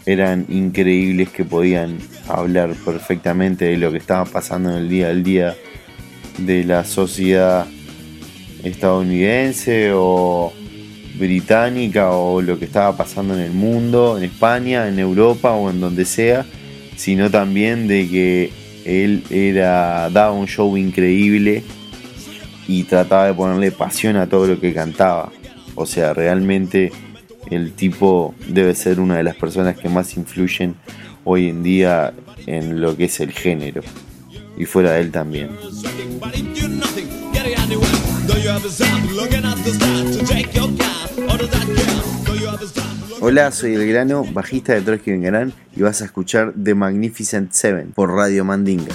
eran 0.06 0.46
increíbles 0.50 1.30
que 1.30 1.46
podían 1.46 1.98
hablar 2.28 2.74
perfectamente 2.86 3.66
de 3.66 3.78
lo 3.78 3.92
que 3.92 3.98
estaba 3.98 4.26
pasando 4.26 4.72
en 4.72 4.78
el 4.78 4.90
día 4.90 5.10
al 5.10 5.24
día 5.24 5.56
de 6.40 6.64
la 6.64 6.84
sociedad 6.84 7.68
estadounidense 8.64 9.92
o 9.94 10.54
británica 11.16 12.12
o 12.12 12.42
lo 12.42 12.58
que 12.58 12.66
estaba 12.66 12.96
pasando 12.98 13.34
en 13.34 13.42
el 13.42 13.52
mundo, 13.52 14.18
en 14.18 14.24
España, 14.24 14.88
en 14.88 15.00
Europa 15.00 15.52
o 15.52 15.70
en 15.70 15.80
donde 15.80 16.06
sea, 16.06 16.46
sino 16.96 17.30
también 17.30 17.88
de 17.88 18.10
que 18.10 18.52
él 18.86 19.24
era 19.30 20.10
daba 20.10 20.32
un 20.34 20.48
show 20.48 20.76
increíble 20.76 21.64
y 22.68 22.84
trataba 22.84 23.28
de 23.28 23.34
ponerle 23.34 23.72
pasión 23.72 24.16
a 24.18 24.28
todo 24.28 24.48
lo 24.48 24.60
que 24.60 24.74
cantaba. 24.74 25.32
O 25.76 25.86
sea, 25.86 26.14
realmente 26.14 26.92
el 27.50 27.74
tipo 27.74 28.34
debe 28.48 28.76
ser 28.76 29.00
una 29.00 29.18
de 29.18 29.24
las 29.24 29.36
personas 29.36 29.78
que 29.78 29.90
más 29.90 30.16
influyen 30.16 30.76
hoy 31.24 31.50
en 31.50 31.64
día 31.64 32.14
en 32.46 32.82
lo 32.82 32.96
que 32.96 33.06
es 33.06 33.20
el 33.20 33.32
género. 33.32 33.82
Y 34.58 34.66
fuera 34.66 34.92
de 34.94 35.02
él 35.02 35.12
también. 35.12 35.50
Hola, 43.20 43.52
soy 43.52 43.76
El 43.76 43.88
Grano, 43.88 44.26
bajista 44.26 44.74
de 44.74 44.82
Trotsky 44.82 45.12
Vengarán 45.12 45.54
y 45.76 45.82
vas 45.82 46.02
a 46.02 46.06
escuchar 46.06 46.54
The 46.62 46.76
Magnificent 46.76 47.52
Seven 47.52 47.92
por 47.94 48.12
Radio 48.12 48.44
Mandinga. 48.44 48.94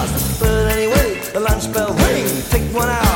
But 0.00 0.72
anyway, 0.72 1.20
the 1.34 1.40
lunch 1.40 1.70
bell 1.74 1.92
ring. 1.92 2.26
Take 2.48 2.64
one 2.72 2.88
out, 2.88 3.09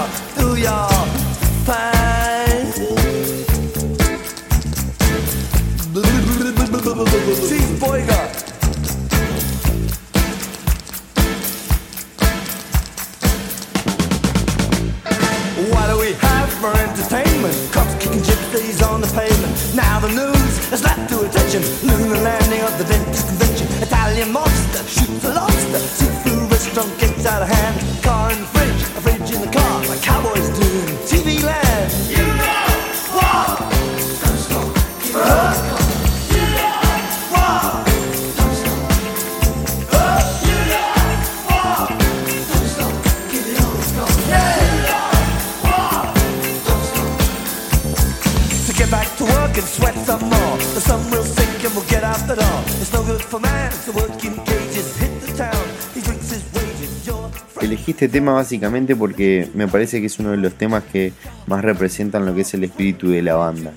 tema 58.14 58.32
básicamente 58.32 58.94
porque 58.94 59.48
me 59.54 59.66
parece 59.66 59.98
que 59.98 60.06
es 60.06 60.20
uno 60.20 60.30
de 60.30 60.36
los 60.36 60.54
temas 60.54 60.84
que 60.84 61.12
más 61.48 61.64
representan 61.64 62.24
lo 62.24 62.32
que 62.32 62.42
es 62.42 62.54
el 62.54 62.62
espíritu 62.62 63.08
de 63.08 63.22
la 63.22 63.34
banda. 63.34 63.72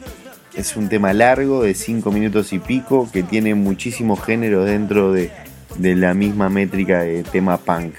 Es 0.53 0.77
un 0.77 0.89
tema 0.89 1.11
largo 1.11 1.63
de 1.63 1.73
5 1.73 2.11
minutos 2.11 2.53
y 2.53 2.59
pico 2.59 3.09
que 3.11 3.23
tiene 3.23 3.55
muchísimos 3.55 4.23
géneros 4.23 4.67
dentro 4.67 5.11
de, 5.11 5.31
la 5.79 6.13
misma 6.13 6.49
métrica 6.49 7.01
de 7.01 7.23
tema 7.23 7.57
punk. 7.57 7.95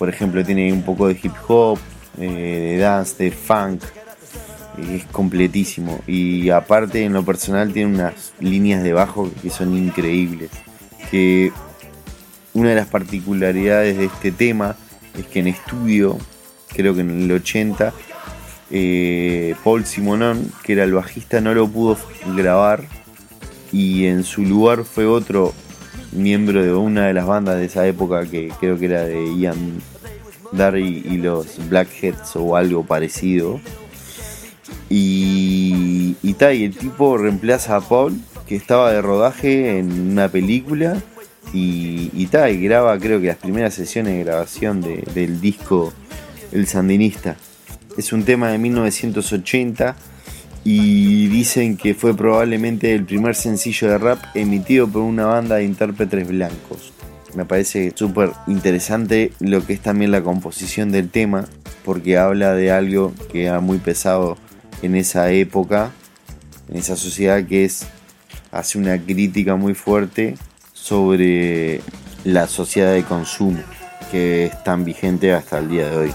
Por 0.00 0.08
ejemplo, 0.08 0.44
tiene 0.44 0.72
un 0.72 0.82
poco 0.82 1.06
de 1.06 1.16
hip 1.22 1.34
hop, 1.46 1.78
eh, 2.18 2.74
de 2.74 2.78
dance, 2.78 3.22
de 3.22 3.30
funk. 3.30 3.84
Es 4.78 5.04
completísimo. 5.04 6.00
Y 6.08 6.50
aparte, 6.50 7.04
en 7.04 7.12
lo 7.12 7.24
personal, 7.24 7.72
tiene 7.72 7.94
unas 7.94 8.32
líneas 8.40 8.82
de 8.82 8.92
bajo 8.92 9.30
que 9.42 9.50
son 9.50 9.76
increíbles. 9.76 10.50
Que 11.08 11.52
una 12.52 12.70
de 12.70 12.74
las 12.74 12.88
particularidades 12.88 13.96
de 13.96 14.06
este 14.06 14.32
tema 14.32 14.74
es 15.20 15.26
que 15.26 15.40
en 15.40 15.48
estudio, 15.48 16.18
creo 16.68 16.94
que 16.94 17.00
en 17.00 17.22
el 17.22 17.32
80, 17.32 17.92
eh, 18.70 19.54
Paul 19.64 19.84
Simonon, 19.84 20.52
que 20.62 20.74
era 20.74 20.84
el 20.84 20.92
bajista, 20.92 21.40
no 21.40 21.54
lo 21.54 21.68
pudo 21.68 21.96
grabar 22.36 22.84
y 23.72 24.06
en 24.06 24.24
su 24.24 24.42
lugar 24.42 24.84
fue 24.84 25.06
otro 25.06 25.52
miembro 26.12 26.62
de 26.62 26.72
una 26.72 27.06
de 27.06 27.14
las 27.14 27.26
bandas 27.26 27.56
de 27.56 27.66
esa 27.66 27.86
época 27.86 28.26
que 28.26 28.52
creo 28.60 28.78
que 28.78 28.86
era 28.86 29.02
de 29.02 29.36
Ian 29.36 29.80
Darry 30.52 31.02
y 31.04 31.18
los 31.18 31.68
Blackheads 31.68 32.36
o 32.36 32.56
algo 32.56 32.84
parecido. 32.84 33.60
Y, 34.88 36.16
y, 36.22 36.36
y 36.40 36.64
el 36.64 36.76
tipo 36.76 37.18
reemplaza 37.18 37.76
a 37.76 37.80
Paul, 37.80 38.18
que 38.46 38.56
estaba 38.56 38.90
de 38.92 39.02
rodaje 39.02 39.78
en 39.78 40.12
una 40.12 40.28
película, 40.28 40.96
y, 41.52 42.28
graba 42.30 42.98
creo 42.98 43.20
que 43.20 43.28
las 43.28 43.36
primeras 43.36 43.74
sesiones 43.74 44.14
de 44.14 44.24
grabación 44.24 44.80
de- 44.80 45.02
del 45.14 45.40
disco 45.40 45.92
El 46.52 46.66
Sandinista. 46.66 47.36
Es 47.96 48.12
un 48.12 48.24
tema 48.24 48.50
de 48.50 48.58
1980 48.58 49.96
y 50.64 51.26
dicen 51.28 51.76
que 51.76 51.94
fue 51.94 52.14
probablemente 52.16 52.94
el 52.94 53.04
primer 53.04 53.34
sencillo 53.34 53.88
de 53.88 53.98
rap 53.98 54.18
emitido 54.34 54.86
por 54.88 55.02
una 55.02 55.26
banda 55.26 55.56
de 55.56 55.64
intérpretes 55.64 56.28
blancos. 56.28 56.92
Me 57.34 57.44
parece 57.44 57.92
súper 57.94 58.30
interesante 58.46 59.32
lo 59.40 59.64
que 59.66 59.74
es 59.74 59.80
también 59.80 60.10
la 60.10 60.22
composición 60.22 60.90
del 60.90 61.10
tema, 61.10 61.46
porque 61.84 62.18
habla 62.18 62.54
de 62.54 62.70
algo 62.70 63.12
que 63.32 63.44
era 63.44 63.60
muy 63.60 63.78
pesado 63.78 64.36
en 64.82 64.94
esa 64.94 65.30
época, 65.32 65.90
en 66.68 66.76
esa 66.76 66.96
sociedad 66.96 67.44
que 67.44 67.64
es, 67.64 67.86
hace 68.50 68.78
una 68.78 68.98
crítica 68.98 69.56
muy 69.56 69.74
fuerte 69.74 70.36
sobre 70.88 71.82
la 72.24 72.46
sociedad 72.46 72.94
de 72.94 73.02
consumo, 73.04 73.62
que 74.10 74.46
es 74.46 74.64
tan 74.64 74.86
vigente 74.86 75.34
hasta 75.34 75.58
el 75.58 75.68
día 75.68 75.90
de 75.90 75.96
hoy. 75.98 76.14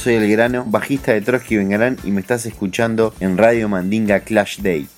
Soy 0.00 0.14
El 0.14 0.30
Grano, 0.30 0.64
bajista 0.66 1.12
de 1.12 1.20
Trotsky 1.20 1.58
Vengarán 1.58 1.98
y 2.04 2.10
me 2.10 2.22
estás 2.22 2.46
escuchando 2.46 3.12
en 3.20 3.36
Radio 3.36 3.68
Mandinga 3.68 4.20
Clash 4.20 4.60
Day. 4.62 4.88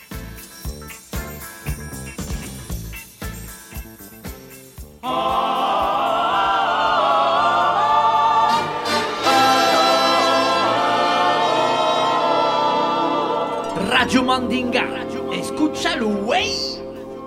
Radio 13.88 14.22
Mandinga. 14.22 14.86
Escúchalo, 15.32 16.10
güey. 16.10 16.52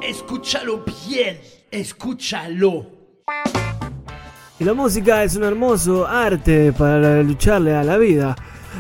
Escúchalo 0.01 0.85
bien. 1.09 1.41
Escúchalo. 1.71 2.85
Y 4.58 4.63
la 4.63 4.74
música 4.74 5.22
es 5.24 5.36
un 5.36 5.44
hermoso 5.44 6.08
arte 6.08 6.72
para 6.72 7.22
lucharle 7.22 7.76
a 7.76 7.84
la 7.84 7.98
vida. 7.98 8.36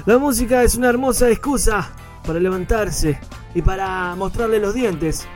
La 0.05 0.17
música 0.17 0.63
es 0.63 0.75
una 0.75 0.87
hermosa 0.87 1.29
excusa 1.29 1.91
para 2.25 2.39
levantarse 2.39 3.19
y 3.53 3.61
para 3.61 4.15
mostrarle 4.15 4.59
los 4.59 4.73
dientes 4.73 5.27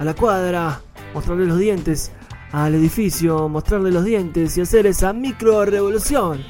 a 0.00 0.04
la 0.04 0.14
cuadra, 0.14 0.80
mostrarle 1.12 1.44
los 1.44 1.58
dientes 1.58 2.10
al 2.52 2.74
edificio, 2.74 3.50
mostrarle 3.50 3.90
los 3.90 4.04
dientes 4.04 4.56
y 4.56 4.62
hacer 4.62 4.86
esa 4.86 5.12
micro 5.12 5.62
revolución. 5.66 6.40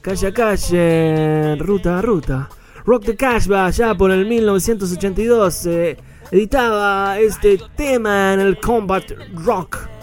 Calle 0.00 0.26
a 0.26 0.32
calle, 0.32 1.56
ruta 1.56 1.98
a 1.98 2.02
ruta. 2.02 2.48
Rock 2.86 3.04
the 3.04 3.16
Cashba, 3.16 3.68
ya 3.68 3.94
por 3.94 4.10
el 4.10 4.24
1982, 4.24 5.66
eh, 5.66 5.96
editaba 6.30 7.18
este 7.18 7.58
tema 7.76 8.32
en 8.32 8.40
el 8.40 8.58
Combat 8.58 9.04
Rock. 9.34 9.97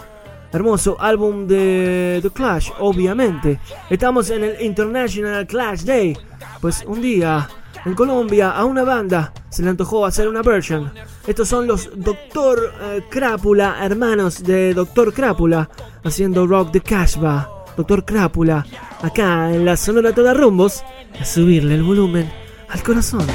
Hermoso 0.52 0.96
álbum 1.00 1.46
de 1.46 2.20
The 2.22 2.30
Clash, 2.30 2.70
obviamente. 2.78 3.60
Estamos 3.90 4.30
en 4.30 4.44
el 4.44 4.60
International 4.62 5.46
Clash 5.46 5.82
Day. 5.82 6.16
Pues 6.60 6.84
un 6.86 7.02
día, 7.02 7.48
en 7.84 7.94
Colombia, 7.94 8.50
a 8.50 8.64
una 8.64 8.84
banda 8.84 9.32
se 9.50 9.62
le 9.62 9.70
antojó 9.70 10.06
hacer 10.06 10.28
una 10.28 10.42
version. 10.42 10.92
Estos 11.26 11.48
son 11.48 11.66
los 11.66 11.90
Doctor 11.94 12.72
eh, 12.80 13.02
Crápula, 13.10 13.76
hermanos 13.84 14.42
de 14.42 14.74
Doctor 14.74 15.12
Crápula, 15.12 15.68
haciendo 16.04 16.46
Rock 16.46 16.72
the 16.72 16.80
Cashba. 16.80 17.50
Doctor 17.76 18.04
Crápula, 18.04 18.64
acá 19.02 19.52
en 19.52 19.64
la 19.64 19.76
Sonora 19.76 20.14
Toda 20.14 20.32
Rumbos, 20.32 20.82
a 21.20 21.24
subirle 21.24 21.74
el 21.74 21.82
volumen 21.82 22.30
al 22.68 22.82
corazón. 22.82 23.26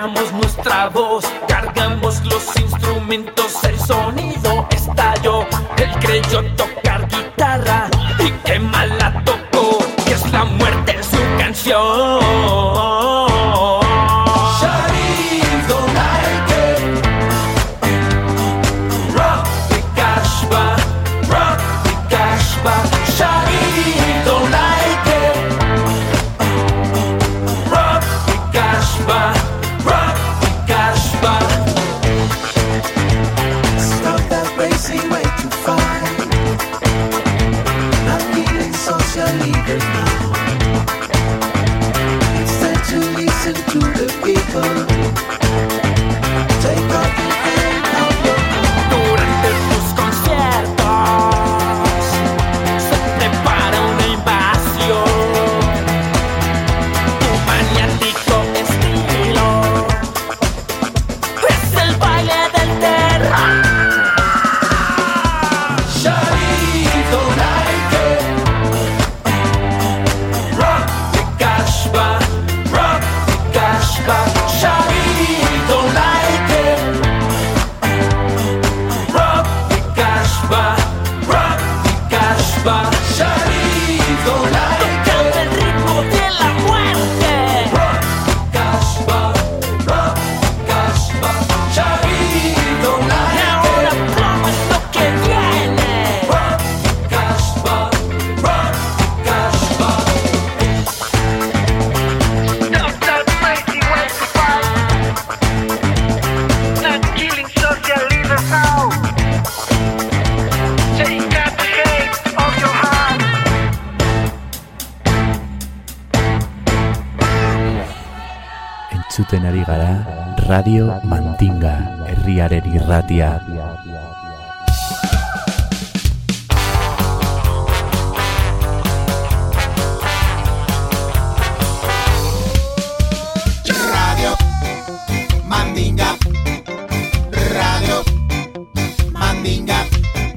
Incendiamos 0.00 0.32
nuestra 0.32 0.88
voz, 0.88 1.24
cargamos 1.46 2.24
los 2.24 2.56
instrumentos, 2.56 3.62
el 3.64 3.78
sonido 3.78 4.66
estalló. 4.70 5.46
Él 5.76 5.90
creyó 6.00 6.42
tocar 6.54 7.06
guitarra 7.08 7.88
y 8.18 8.30
qué 8.44 8.58
mal 8.58 8.88
la 8.98 9.22
tocó, 9.24 9.78
que 10.04 10.12
es 10.12 10.32
la 10.32 10.44
muerte 10.44 10.92
en 10.92 11.04
su 11.04 11.38
canción. 11.38 13.09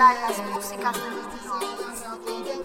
las 0.00 0.38
músicas 0.54 0.96
del 0.96 2.64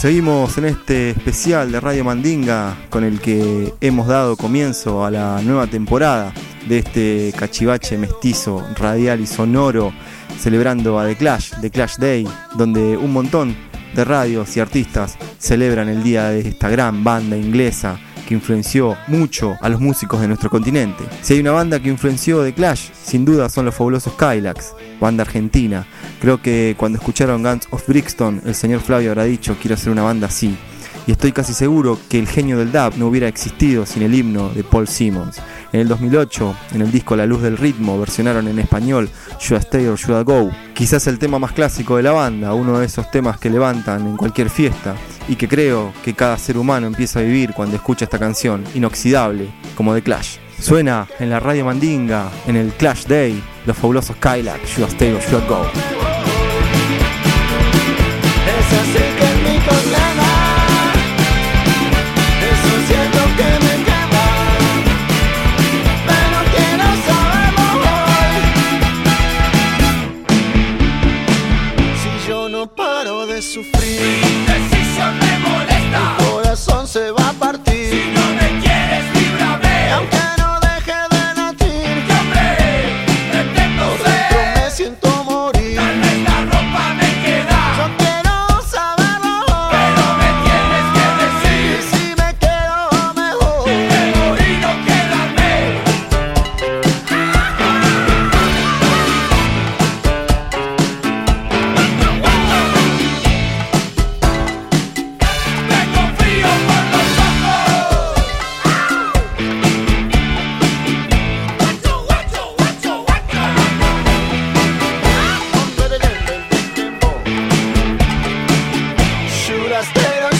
Seguimos 0.00 0.56
en 0.56 0.64
este 0.64 1.10
especial 1.10 1.70
de 1.70 1.78
Radio 1.78 2.04
Mandinga 2.04 2.74
con 2.88 3.04
el 3.04 3.20
que 3.20 3.74
hemos 3.82 4.06
dado 4.06 4.34
comienzo 4.34 5.04
a 5.04 5.10
la 5.10 5.42
nueva 5.42 5.66
temporada 5.66 6.32
de 6.66 6.78
este 6.78 7.34
cachivache 7.36 7.98
mestizo, 7.98 8.66
radial 8.76 9.20
y 9.20 9.26
sonoro, 9.26 9.92
celebrando 10.38 10.98
a 10.98 11.06
The 11.06 11.16
Clash, 11.16 11.52
The 11.60 11.70
Clash 11.70 11.98
Day, 11.98 12.26
donde 12.56 12.96
un 12.96 13.12
montón 13.12 13.54
de 13.94 14.06
radios 14.06 14.56
y 14.56 14.60
artistas 14.60 15.18
celebran 15.38 15.90
el 15.90 16.02
día 16.02 16.30
de 16.30 16.48
esta 16.48 16.70
gran 16.70 17.04
banda 17.04 17.36
inglesa 17.36 18.00
que 18.30 18.34
influenció 18.34 18.96
mucho 19.08 19.58
a 19.60 19.68
los 19.68 19.80
músicos 19.80 20.20
de 20.20 20.28
nuestro 20.28 20.50
continente. 20.50 21.02
Si 21.20 21.34
hay 21.34 21.40
una 21.40 21.50
banda 21.50 21.80
que 21.80 21.88
influenció 21.88 22.44
The 22.44 22.54
Clash, 22.54 22.90
sin 23.02 23.24
duda 23.24 23.48
son 23.48 23.64
los 23.64 23.74
fabulosos 23.74 24.12
Kylax, 24.12 24.72
banda 25.00 25.22
argentina. 25.22 25.84
Creo 26.20 26.40
que 26.40 26.76
cuando 26.78 26.98
escucharon 26.98 27.42
Guns 27.42 27.66
of 27.70 27.84
Brixton, 27.88 28.40
el 28.46 28.54
señor 28.54 28.82
Flavio 28.82 29.10
habrá 29.10 29.24
dicho 29.24 29.56
quiero 29.60 29.74
hacer 29.74 29.90
una 29.90 30.04
banda 30.04 30.28
así. 30.28 30.56
Y 31.10 31.12
estoy 31.12 31.32
casi 31.32 31.54
seguro 31.54 31.98
que 32.08 32.20
el 32.20 32.28
genio 32.28 32.56
del 32.56 32.70
dub 32.70 32.96
no 32.96 33.08
hubiera 33.08 33.26
existido 33.26 33.84
sin 33.84 34.04
el 34.04 34.14
himno 34.14 34.50
de 34.50 34.62
Paul 34.62 34.86
Simmons. 34.86 35.42
En 35.72 35.80
el 35.80 35.88
2008, 35.88 36.54
en 36.74 36.82
el 36.82 36.92
disco 36.92 37.16
La 37.16 37.26
Luz 37.26 37.42
del 37.42 37.56
Ritmo, 37.56 37.98
versionaron 37.98 38.46
en 38.46 38.60
español 38.60 39.10
Should 39.40 39.60
I 39.60 39.66
Stay 39.66 39.86
or 39.88 39.98
Should 39.98 40.20
I 40.20 40.22
Go. 40.22 40.52
Quizás 40.72 41.08
el 41.08 41.18
tema 41.18 41.40
más 41.40 41.50
clásico 41.50 41.96
de 41.96 42.04
la 42.04 42.12
banda, 42.12 42.54
uno 42.54 42.78
de 42.78 42.86
esos 42.86 43.10
temas 43.10 43.40
que 43.40 43.50
levantan 43.50 44.06
en 44.06 44.16
cualquier 44.16 44.50
fiesta 44.50 44.94
y 45.26 45.34
que 45.34 45.48
creo 45.48 45.92
que 46.04 46.14
cada 46.14 46.38
ser 46.38 46.56
humano 46.56 46.86
empieza 46.86 47.18
a 47.18 47.22
vivir 47.22 47.54
cuando 47.54 47.74
escucha 47.74 48.04
esta 48.04 48.20
canción, 48.20 48.62
inoxidable, 48.76 49.50
como 49.74 49.92
The 49.92 50.02
Clash. 50.02 50.36
Suena 50.60 51.08
en 51.18 51.28
la 51.28 51.40
radio 51.40 51.64
Mandinga, 51.64 52.30
en 52.46 52.54
el 52.54 52.72
Clash 52.74 53.06
Day, 53.06 53.42
los 53.66 53.76
fabulosos 53.76 54.14
Kylax, 54.14 54.60
Should 54.64 54.88
I 54.88 54.92
Stay 54.92 55.12
or 55.12 55.20
Should 55.20 55.42
I 55.42 55.48
Go. 55.48 55.66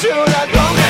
should 0.01 0.13
I 0.13 0.47
go? 0.51 0.90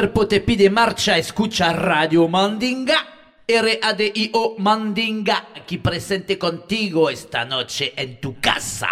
Cuerpo 0.00 0.26
te 0.26 0.40
pide 0.40 0.70
marcha, 0.70 1.18
escucha 1.18 1.74
Radio 1.74 2.26
Mandinga. 2.26 2.94
R-A-D-I-O 3.46 4.54
Mandinga, 4.56 5.48
aquí 5.54 5.76
presente 5.76 6.38
contigo 6.38 7.10
esta 7.10 7.44
noche 7.44 7.92
en 7.94 8.18
tu 8.18 8.40
casa. 8.40 8.88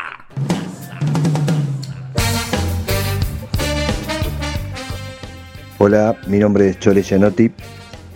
Hola, 5.78 6.14
mi 6.26 6.38
nombre 6.40 6.68
es 6.68 6.78
Chole 6.78 7.02
Gianotti, 7.02 7.52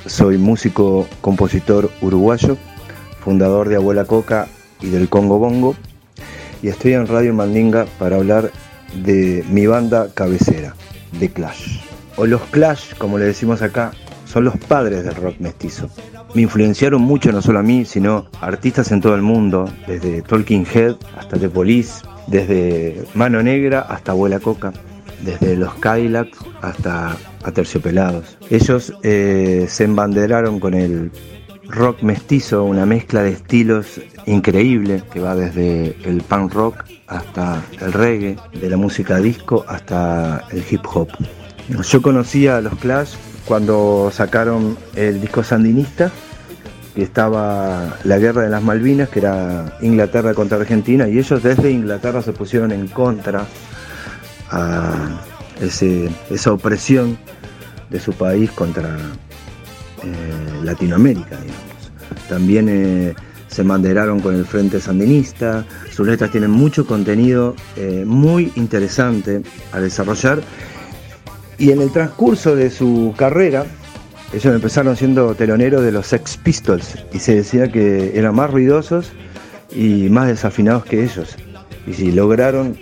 soy 0.05 0.37
músico, 0.37 1.09
compositor 1.23 1.91
uruguayo, 2.03 2.59
fundador 3.21 3.71
de 3.71 3.77
Abuela 3.77 4.05
Coca 4.05 4.49
y 4.83 4.89
del 4.89 5.09
Congo 5.09 5.39
Bongo, 5.39 5.77
y 6.61 6.69
estoy 6.69 6.93
en 6.93 7.07
Radio 7.07 7.33
Mandinga 7.33 7.87
para 7.99 8.17
hablar 8.17 8.51
de 8.93 9.47
mi 9.49 9.67
banda 9.67 10.13
cabecera, 10.13 10.75
The 11.19 11.31
Clash. 11.31 11.92
O 12.17 12.27
los 12.27 12.43
Clash, 12.51 12.95
como 12.99 13.19
le 13.19 13.25
decimos 13.25 13.63
acá, 13.63 13.93
son 14.27 14.45
los 14.45 14.57
padres 14.57 15.05
del 15.05 15.15
rock 15.15 15.37
mestizo. 15.41 15.89
Me 16.35 16.43
influenciaron 16.43 17.03
mucho 17.03 17.33
no 17.33 17.43
solo 17.43 17.59
a 17.59 17.63
mí, 17.63 17.85
sino 17.85 18.27
a 18.41 18.47
artistas 18.47 18.91
en 18.93 19.01
todo 19.01 19.15
el 19.15 19.23
mundo, 19.23 19.71
desde 19.87 20.23
Talking 20.23 20.67
Head 20.73 20.97
hasta 21.19 21.39
The 21.39 21.49
Police, 21.49 22.03
desde 22.27 23.05
Mano 23.15 23.43
Negra 23.43 23.81
hasta 23.81 24.13
Abuela 24.13 24.41
Coca, 24.41 24.73
desde 25.23 25.57
los 25.57 25.75
Cadillacs 25.75 26.39
hasta 26.63 27.17
Aterciopelados. 27.45 28.39
Ellos 28.51 28.95
eh, 29.03 29.67
se 29.69 29.85
embanderaron 29.85 30.61
con 30.61 30.75
el 30.75 31.11
rock 31.69 32.03
mestizo, 32.03 32.65
una 32.65 32.87
mezcla 32.87 33.23
de 33.23 33.31
estilos 33.31 34.01
increíble 34.27 35.03
que 35.13 35.21
va 35.21 35.35
desde 35.35 35.97
el 36.05 36.23
punk 36.23 36.53
rock 36.53 36.85
hasta 37.07 37.63
el 37.81 37.93
reggae, 37.93 38.37
de 38.53 38.71
la 38.71 38.77
música 38.77 39.19
disco 39.19 39.65
hasta 39.69 40.45
el 40.51 40.65
hip 40.71 40.83
hop. 40.93 41.09
Yo 41.69 42.03
conocía 42.03 42.57
a 42.57 42.61
los 42.61 42.75
Clash 42.77 43.15
cuando 43.47 44.11
sacaron 44.13 44.77
el 44.95 45.21
disco 45.21 45.43
sandinista, 45.43 46.11
que 46.95 47.03
estaba 47.03 47.97
la 48.05 48.19
guerra 48.19 48.43
de 48.43 48.51
las 48.51 48.63
Malvinas, 48.63 49.09
que 49.09 49.21
era 49.21 49.79
Inglaterra 49.81 50.35
contra 50.35 50.59
Argentina, 50.59 51.09
y 51.09 51.19
ellos 51.19 51.43
desde 51.43 51.71
Inglaterra 51.71 52.23
se 52.23 52.33
pusieron 52.33 52.73
en 52.73 52.89
contra 52.89 53.47
a 54.51 55.21
esa 55.61 56.53
opresión 56.53 57.17
de 57.89 58.01
su 58.01 58.13
país 58.13 58.51
contra 58.51 58.97
eh, 60.03 60.65
Latinoamérica, 60.65 61.37
digamos. 61.37 61.93
También 62.29 62.69
eh, 62.69 63.15
se 63.49 63.65
manderaron 63.65 64.21
con 64.21 64.35
el 64.35 64.45
Frente 64.45 64.81
Sandinista, 64.81 65.65
sus 65.91 66.07
letras 66.07 66.31
tienen 66.31 66.51
mucho 66.51 66.87
contenido 66.87 67.55
eh, 67.77 68.05
muy 68.07 68.53
interesante 68.57 69.43
a 69.73 69.81
desarrollar 69.81 70.41
y 71.63 71.71
en 71.71 71.81
el 71.81 71.93
transcurso 71.93 72.57
de 72.57 72.71
su 72.71 73.15
carrera, 73.17 73.67
ellos 74.33 74.53
empezaron 74.53 74.97
siendo 74.97 75.37
teloneros 75.37 75.85
de 75.85 75.93
los 75.93 76.09
Sex 76.09 76.37
Pistols 76.37 76.97
y 77.13 77.21
se 77.21 77.37
decía 77.37 77.71
que 77.71 78.19
eran 78.19 78.35
más 78.35 78.51
ruidosos 78.51 79.13
y 79.71 80.09
más 80.09 80.27
desafinados 80.27 80.85
que 80.85 81.05
ellos. 81.05 81.37
Y 81.87 81.93
si 81.93 82.11
lograron 82.11 82.77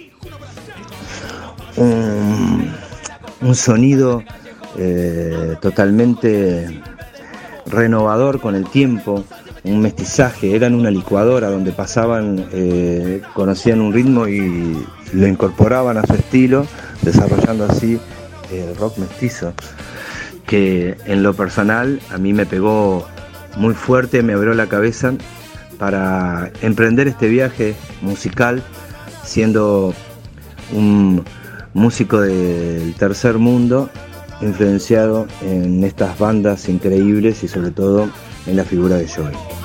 un, 1.76 3.54
sonido 3.54 4.22
eh, 4.78 5.56
totalmente 5.60 6.80
renovador 7.66 8.40
con 8.40 8.54
el 8.54 8.64
tiempo, 8.64 9.24
un 9.62 9.82
mestizaje, 9.82 10.56
eran 10.56 10.74
una 10.74 10.90
licuadora 10.90 11.50
donde 11.50 11.72
pasaban, 11.72 12.46
eh, 12.54 13.20
conocían 13.34 13.82
un 13.82 13.92
ritmo 13.92 14.26
y 14.26 14.86
lo 15.12 15.26
incorporaban 15.26 15.98
a 15.98 16.06
su 16.06 16.14
estilo, 16.14 16.66
desarrollando 17.02 17.66
así 17.66 18.00
el 18.52 18.76
rock 18.76 18.98
mestizo, 18.98 19.52
que 20.46 20.96
en 21.06 21.22
lo 21.22 21.34
personal 21.34 22.00
a 22.10 22.18
mí 22.18 22.32
me 22.32 22.46
pegó 22.46 23.06
muy 23.56 23.74
fuerte, 23.74 24.22
me 24.22 24.32
abrió 24.32 24.54
la 24.54 24.66
cabeza 24.66 25.12
para 25.78 26.50
emprender 26.62 27.08
este 27.08 27.28
viaje 27.28 27.74
musical, 28.02 28.62
siendo 29.24 29.94
un 30.72 31.24
músico 31.72 32.20
del 32.20 32.94
tercer 32.94 33.38
mundo, 33.38 33.90
influenciado 34.40 35.26
en 35.42 35.84
estas 35.84 36.18
bandas 36.18 36.68
increíbles 36.68 37.42
y 37.42 37.48
sobre 37.48 37.70
todo 37.70 38.08
en 38.46 38.56
la 38.56 38.64
figura 38.64 38.96
de 38.96 39.08
Joey. 39.08 39.59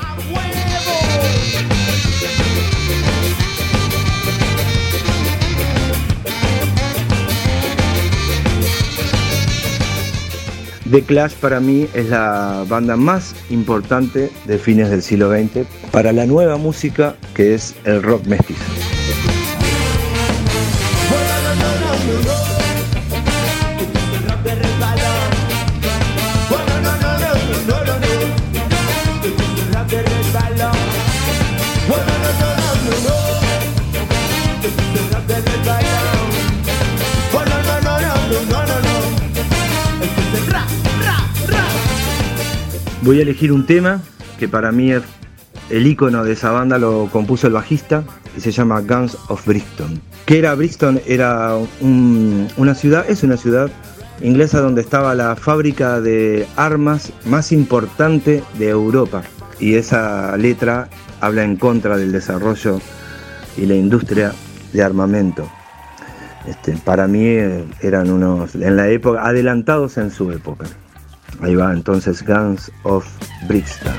The 10.95 11.03
Clash 11.03 11.33
para 11.33 11.59
mí 11.59 11.89
es 11.93 12.07
la 12.07 12.63
banda 12.69 12.95
más 12.95 13.35
importante 13.49 14.31
de 14.45 14.57
fines 14.57 14.89
del 14.89 15.01
siglo 15.01 15.29
XX 15.29 15.67
para 15.91 16.13
la 16.13 16.25
nueva 16.25 16.55
música 16.55 17.17
que 17.33 17.53
es 17.53 17.75
el 17.83 18.01
rock 18.01 18.25
mestizo. 18.27 18.94
Voy 43.05 43.19
a 43.19 43.21
elegir 43.21 43.51
un 43.51 43.67
tema 43.67 44.01
que 44.39 44.47
para 44.49 44.71
mí 44.71 44.91
es 44.91 45.03
el 45.69 45.85
icono 45.85 46.23
de 46.23 46.33
esa 46.33 46.49
banda 46.51 46.79
lo 46.79 47.07
compuso 47.11 47.45
el 47.47 47.53
bajista 47.53 48.03
y 48.35 48.41
se 48.41 48.51
llama 48.51 48.81
Guns 48.81 49.15
of 49.29 49.45
Brixton. 49.45 50.01
¿Qué 50.25 50.39
era 50.39 50.55
Brixton? 50.55 50.99
Era 51.05 51.55
un- 51.81 52.47
una 52.57 52.73
ciudad, 52.73 53.05
es 53.07 53.21
una 53.21 53.37
ciudad 53.37 53.69
inglesa 54.21 54.59
donde 54.59 54.81
estaba 54.81 55.13
la 55.13 55.35
fábrica 55.35 56.01
de 56.01 56.47
armas 56.55 57.11
más 57.25 57.51
importante 57.51 58.43
de 58.57 58.69
Europa. 58.69 59.21
Y 59.59 59.75
esa 59.75 60.35
letra 60.37 60.89
habla 61.21 61.43
en 61.43 61.57
contra 61.57 61.97
del 61.97 62.11
desarrollo 62.11 62.79
y 63.55 63.67
la 63.67 63.75
industria 63.75 64.33
de 64.73 64.83
armamento. 64.83 65.47
Este, 66.47 66.73
para 66.73 67.07
mí 67.07 67.23
eh, 67.25 67.63
eran 67.81 68.09
unos, 68.09 68.55
en 68.55 68.75
la 68.75 68.89
época, 68.89 69.25
adelantados 69.25 69.97
en 69.97 70.09
su 70.11 70.31
época. 70.31 70.65
Ahí 71.41 71.55
va 71.55 71.73
entonces 71.73 72.23
Guns 72.25 72.71
of 72.83 73.05
Brixton. 73.47 73.93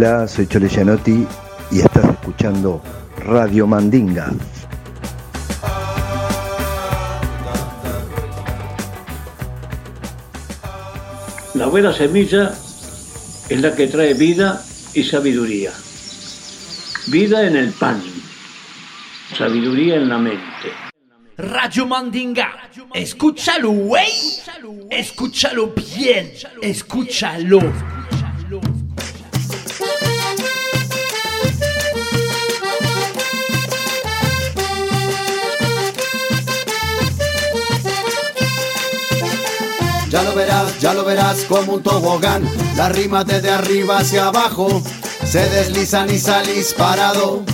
Hola, 0.00 0.28
soy 0.28 0.46
Chole 0.46 0.68
Gianotti 0.68 1.26
y 1.72 1.80
estás 1.80 2.04
escuchando 2.04 2.80
Radio 3.16 3.66
Mandinga. 3.66 4.32
La 11.54 11.66
buena 11.66 11.92
semilla 11.92 12.54
es 13.48 13.60
la 13.60 13.74
que 13.74 13.88
trae 13.88 14.14
vida 14.14 14.62
y 14.94 15.02
sabiduría. 15.02 15.72
Vida 17.08 17.44
en 17.44 17.56
el 17.56 17.72
pan, 17.72 18.00
sabiduría 19.36 19.96
en 19.96 20.08
la 20.08 20.18
mente. 20.18 20.68
Radio 21.38 21.88
Mandinga, 21.88 22.70
escúchalo, 22.94 23.70
güey. 23.70 24.12
Escúchalo 24.90 25.74
bien, 25.74 26.34
escúchalo. 26.62 27.58
Ya 40.18 40.24
lo 40.24 40.34
verás, 40.34 40.80
ya 40.80 40.94
lo 40.94 41.04
verás 41.04 41.44
como 41.48 41.74
un 41.74 41.82
tobogán. 41.84 42.42
Las 42.76 42.90
rimas 42.90 43.24
desde 43.24 43.50
arriba 43.50 43.98
hacia 43.98 44.26
abajo 44.26 44.82
se 45.24 45.48
deslizan 45.48 46.12
y 46.12 46.18
salís 46.18 46.74
parado. 46.74 47.44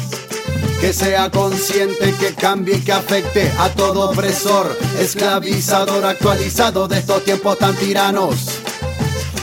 Que 0.81 0.95
sea 0.95 1.31
consciente, 1.31 2.15
que 2.19 2.33
cambie 2.33 2.77
y 2.77 2.81
que 2.81 2.93
afecte 2.93 3.53
a 3.59 3.69
todo 3.69 4.09
opresor, 4.09 4.79
esclavizador 4.99 6.07
actualizado 6.07 6.89
de 6.89 7.01
estos 7.01 7.23
tiempos 7.25 7.59
tan 7.59 7.77
tiranos. 7.77 8.49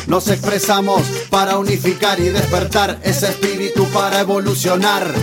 Nos 0.07 0.27
expresamos 0.27 1.03
para 1.29 1.59
unificar 1.59 2.19
y 2.19 2.29
despertar 2.29 2.99
ese 3.03 3.27
espíritu 3.27 3.85
para 3.89 4.21
evolucionar. 4.21 5.13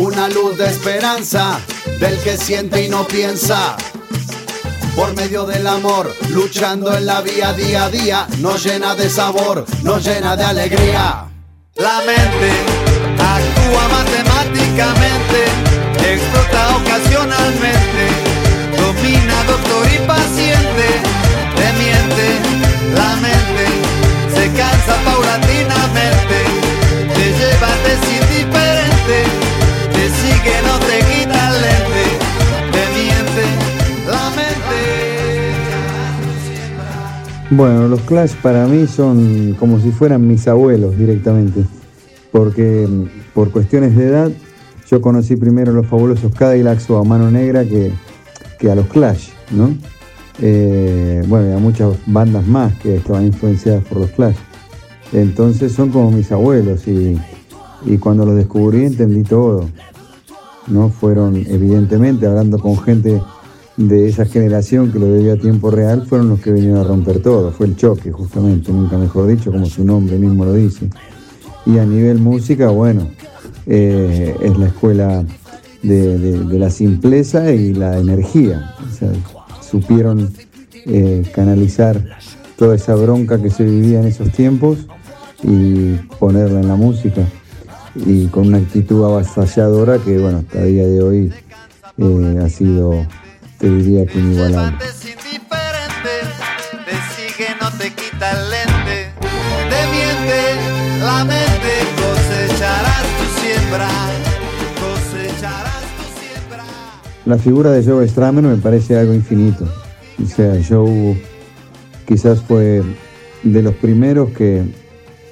Una 0.00 0.28
luz 0.28 0.58
de 0.58 0.66
esperanza 0.66 1.60
del 2.00 2.18
que 2.18 2.36
siente 2.36 2.84
y 2.84 2.88
no 2.88 3.06
piensa 3.06 3.76
por 4.94 5.14
medio 5.14 5.44
del 5.44 5.66
amor, 5.66 6.14
luchando 6.30 6.94
en 6.96 7.06
la 7.06 7.20
vía 7.20 7.52
día 7.52 7.84
a 7.84 7.90
día, 7.90 8.26
nos 8.38 8.64
llena 8.64 8.94
de 8.94 9.08
sabor, 9.08 9.64
nos 9.82 10.04
llena 10.04 10.36
de 10.36 10.44
alegría. 10.44 11.26
La 11.76 11.98
mente 12.00 12.50
actúa 13.18 13.88
matemáticamente, 13.88 15.38
explota 16.12 16.76
ocasionalmente, 16.76 18.04
domina 18.76 19.44
doctor 19.44 19.86
y 19.94 19.98
paciente, 20.06 20.86
te 21.56 21.72
miente, 21.80 22.26
la 22.94 23.16
mente 23.16 23.64
se 24.34 24.46
cansa 24.52 24.94
paulatinamente, 25.04 26.38
te 27.14 27.24
lleva 27.38 27.70
te 27.84 27.94
indiferente, 28.18 29.18
te 29.94 30.04
sigue, 30.18 30.56
no 30.66 30.78
te 30.80 30.98
quita 31.08 31.48
el 31.48 31.60
lente, 31.62 31.99
Bueno, 37.50 37.88
los 37.88 38.00
Clash 38.02 38.34
para 38.36 38.66
mí 38.66 38.86
son 38.86 39.56
como 39.58 39.80
si 39.80 39.90
fueran 39.90 40.26
mis 40.26 40.46
abuelos 40.46 40.96
directamente, 40.96 41.64
porque 42.30 42.86
mm, 42.88 43.32
por 43.34 43.50
cuestiones 43.50 43.96
de 43.96 44.06
edad 44.06 44.30
yo 44.88 45.00
conocí 45.00 45.34
primero 45.34 45.72
los 45.72 45.86
fabulosos 45.86 46.32
Cadillacs 46.34 46.88
o 46.90 46.98
a 46.98 47.04
Mano 47.04 47.30
Negra 47.30 47.64
que, 47.64 47.90
que 48.58 48.70
a 48.70 48.76
los 48.76 48.86
Clash, 48.86 49.30
¿no? 49.50 49.76
Eh, 50.40 51.24
bueno, 51.26 51.50
y 51.50 51.52
a 51.52 51.58
muchas 51.58 51.96
bandas 52.06 52.46
más 52.46 52.72
que 52.78 52.96
estaban 52.96 53.26
influenciadas 53.26 53.84
por 53.84 53.98
los 53.98 54.10
Clash. 54.10 54.36
Entonces 55.12 55.72
son 55.72 55.90
como 55.90 56.12
mis 56.12 56.30
abuelos 56.30 56.86
y, 56.86 57.18
y 57.84 57.98
cuando 57.98 58.24
los 58.24 58.36
descubrí 58.36 58.84
entendí 58.84 59.24
todo. 59.24 59.68
¿no? 60.68 60.88
Fueron 60.88 61.36
evidentemente 61.36 62.26
hablando 62.26 62.58
con 62.58 62.78
gente 62.78 63.20
de 63.88 64.08
esa 64.08 64.26
generación 64.26 64.92
que 64.92 64.98
lo 64.98 65.10
veía 65.10 65.34
a 65.34 65.36
tiempo 65.36 65.70
real, 65.70 66.06
fueron 66.06 66.28
los 66.28 66.40
que 66.40 66.52
vinieron 66.52 66.78
a 66.80 66.84
romper 66.84 67.22
todo. 67.22 67.50
Fue 67.50 67.66
el 67.66 67.76
choque, 67.76 68.12
justamente, 68.12 68.70
nunca 68.72 68.98
mejor 68.98 69.26
dicho, 69.26 69.50
como 69.50 69.66
su 69.66 69.84
nombre 69.84 70.18
mismo 70.18 70.44
lo 70.44 70.54
dice. 70.54 70.90
Y 71.64 71.78
a 71.78 71.86
nivel 71.86 72.18
música, 72.18 72.68
bueno, 72.68 73.08
eh, 73.66 74.36
es 74.42 74.58
la 74.58 74.66
escuela 74.66 75.24
de, 75.82 76.58
la 76.58 76.70
simpleza 76.70 77.52
y 77.52 77.72
la 77.72 77.98
energía. 77.98 78.74
Supieron 79.62 80.30
eh, 80.86 81.22
canalizar 81.34 82.04
toda 82.56 82.74
esa 82.74 82.94
bronca 82.94 83.40
que 83.40 83.50
se 83.50 83.64
vivía 83.64 84.00
en 84.00 84.08
esos 84.08 84.30
tiempos 84.32 84.86
y 85.42 85.94
ponerla 86.18 86.60
en 86.60 86.68
la 86.68 86.76
música. 86.76 87.26
Y 87.94 88.26
con 88.26 88.48
una 88.48 88.58
actitud 88.58 89.04
avasalladora 89.04 89.98
que, 89.98 90.18
bueno, 90.18 90.38
hasta 90.38 90.62
el 90.62 90.74
día 90.74 90.86
de 90.86 91.02
hoy 91.02 91.32
eh, 91.96 92.38
ha 92.44 92.48
sido, 92.48 93.06
te 93.60 93.68
diría 93.68 94.06
que 94.06 94.18
inigualable. 94.18 94.78
te 94.78 94.92
sigue, 97.14 97.48
no 97.60 97.70
te 97.76 97.90
quita 97.90 98.32
el 98.32 98.50
lente, 98.50 99.12
te 99.68 99.80
miente 99.92 100.40
la 101.04 101.24
mente, 101.24 101.72
cosecharás 101.96 103.04
tu 103.18 103.26
siembra, 103.40 103.88
cosecharás 104.80 105.82
tu 105.96 106.04
siembra. 106.18 106.64
La 107.26 107.36
figura 107.36 107.70
de 107.72 107.84
Joe 107.84 108.08
Stramer 108.08 108.44
me 108.44 108.56
parece 108.56 108.98
algo 108.98 109.12
infinito. 109.12 109.68
O 110.22 110.26
sea, 110.26 110.58
Joe 110.66 111.22
quizás 112.06 112.40
fue 112.40 112.82
de 113.42 113.62
los 113.62 113.74
primeros 113.74 114.30
que 114.30 114.62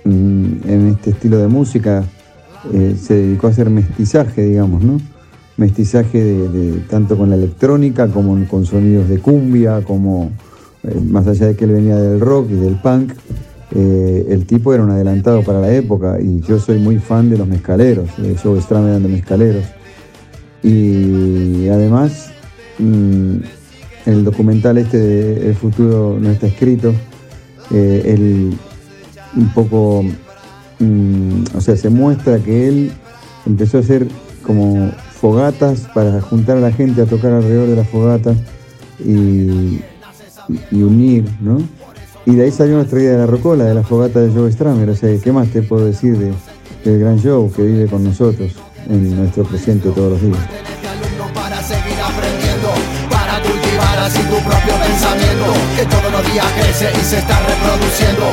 mm, 0.04 0.68
en 0.68 0.88
este 0.88 1.10
estilo 1.10 1.38
de 1.38 1.48
música 1.48 2.04
eh, 2.74 2.94
se 3.00 3.14
dedicó 3.14 3.46
a 3.46 3.50
hacer 3.50 3.70
mestizaje, 3.70 4.42
digamos, 4.42 4.82
¿no? 4.82 5.00
Mestizaje 5.58 6.22
de, 6.24 6.48
de- 6.48 6.80
tanto 6.88 7.18
con 7.18 7.28
la 7.30 7.36
electrónica 7.36 8.08
como 8.08 8.42
con 8.48 8.64
sonidos 8.64 9.08
de 9.08 9.18
cumbia, 9.18 9.82
como 9.84 10.30
eh, 10.84 11.00
más 11.04 11.26
allá 11.26 11.48
de 11.48 11.56
que 11.56 11.64
él 11.66 11.72
venía 11.72 11.96
del 11.96 12.20
rock 12.20 12.48
y 12.50 12.54
del 12.54 12.76
punk, 12.76 13.12
eh, 13.74 14.26
el 14.30 14.46
tipo 14.46 14.72
era 14.72 14.82
un 14.84 14.90
adelantado 14.90 15.42
para 15.42 15.60
la 15.60 15.70
época 15.74 16.18
y 16.22 16.40
yo 16.40 16.58
soy 16.58 16.78
muy 16.78 16.98
fan 16.98 17.28
de 17.28 17.36
los 17.38 17.46
mezcaleros, 17.46 18.08
de 18.16 18.34
Joe 18.36 18.60
Stramer 18.62 19.02
the 19.02 19.08
mezcaleros. 19.08 19.64
Y 20.62 21.68
además, 21.68 22.30
mm, 22.78 23.36
el 24.06 24.24
documental 24.24 24.78
este 24.78 24.96
de 24.98 25.48
El 25.50 25.54
futuro 25.54 26.16
no 26.20 26.30
está 26.30 26.46
escrito, 26.46 26.92
eh, 27.70 28.02
él 28.06 28.52
un 29.36 29.48
poco, 29.52 30.04
mm, 30.78 31.56
o 31.56 31.60
sea, 31.60 31.76
se 31.76 31.90
muestra 31.90 32.38
que 32.38 32.68
él 32.68 32.92
empezó 33.44 33.76
a 33.78 33.80
hacer 33.80 34.06
como 34.42 34.90
fogatas 35.20 35.80
para 35.94 36.20
juntar 36.20 36.58
a 36.58 36.60
la 36.60 36.72
gente 36.72 37.02
a 37.02 37.06
tocar 37.06 37.32
alrededor 37.32 37.68
de 37.68 37.76
la 37.76 37.84
fogata 37.84 38.34
y, 38.98 39.80
unir, 40.72 41.24
¿no? 41.40 41.60
Y 42.24 42.34
de 42.34 42.44
ahí 42.44 42.50
salió 42.50 42.76
nuestra 42.76 43.00
idea 43.00 43.12
de 43.12 43.18
la 43.18 43.26
rocola, 43.26 43.64
de 43.64 43.74
la 43.74 43.82
fogata 43.82 44.20
de 44.20 44.30
Joe 44.30 44.52
Stramer. 44.52 44.90
O 44.90 44.96
sea, 44.96 45.18
¿qué 45.18 45.32
más 45.32 45.48
te 45.48 45.62
puedo 45.62 45.86
decir 45.86 46.16
de, 46.18 46.32
del 46.84 47.00
gran 47.00 47.22
Joe 47.22 47.50
que 47.50 47.62
vive 47.62 47.86
con 47.86 48.04
nosotros 48.04 48.52
en 48.88 49.16
nuestro 49.16 49.44
presente 49.44 49.90
todos 49.90 50.12
los 50.12 50.22
días? 50.22 50.38
que 55.78 55.84
todos 55.86 56.10
los 56.10 56.32
días 56.32 56.46
crece 56.60 56.90
y 56.92 57.04
se 57.04 57.18
está 57.18 57.38
reproduciendo. 57.38 58.32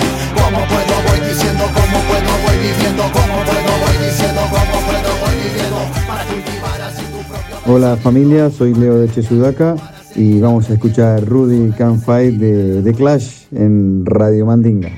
Hola 7.67 7.97
familia, 7.97 8.51
soy 8.51 8.75
Leo 8.75 8.99
de 8.99 9.09
Chesudaka 9.09 9.75
y 10.15 10.39
vamos 10.39 10.69
a 10.69 10.73
escuchar 10.73 11.25
Rudy 11.25 11.71
Can 11.71 11.99
Fight 11.99 12.35
de 12.35 12.83
The 12.83 12.93
Clash 12.93 13.47
en 13.51 14.05
Radio 14.05 14.45
Mandinga. 14.45 14.91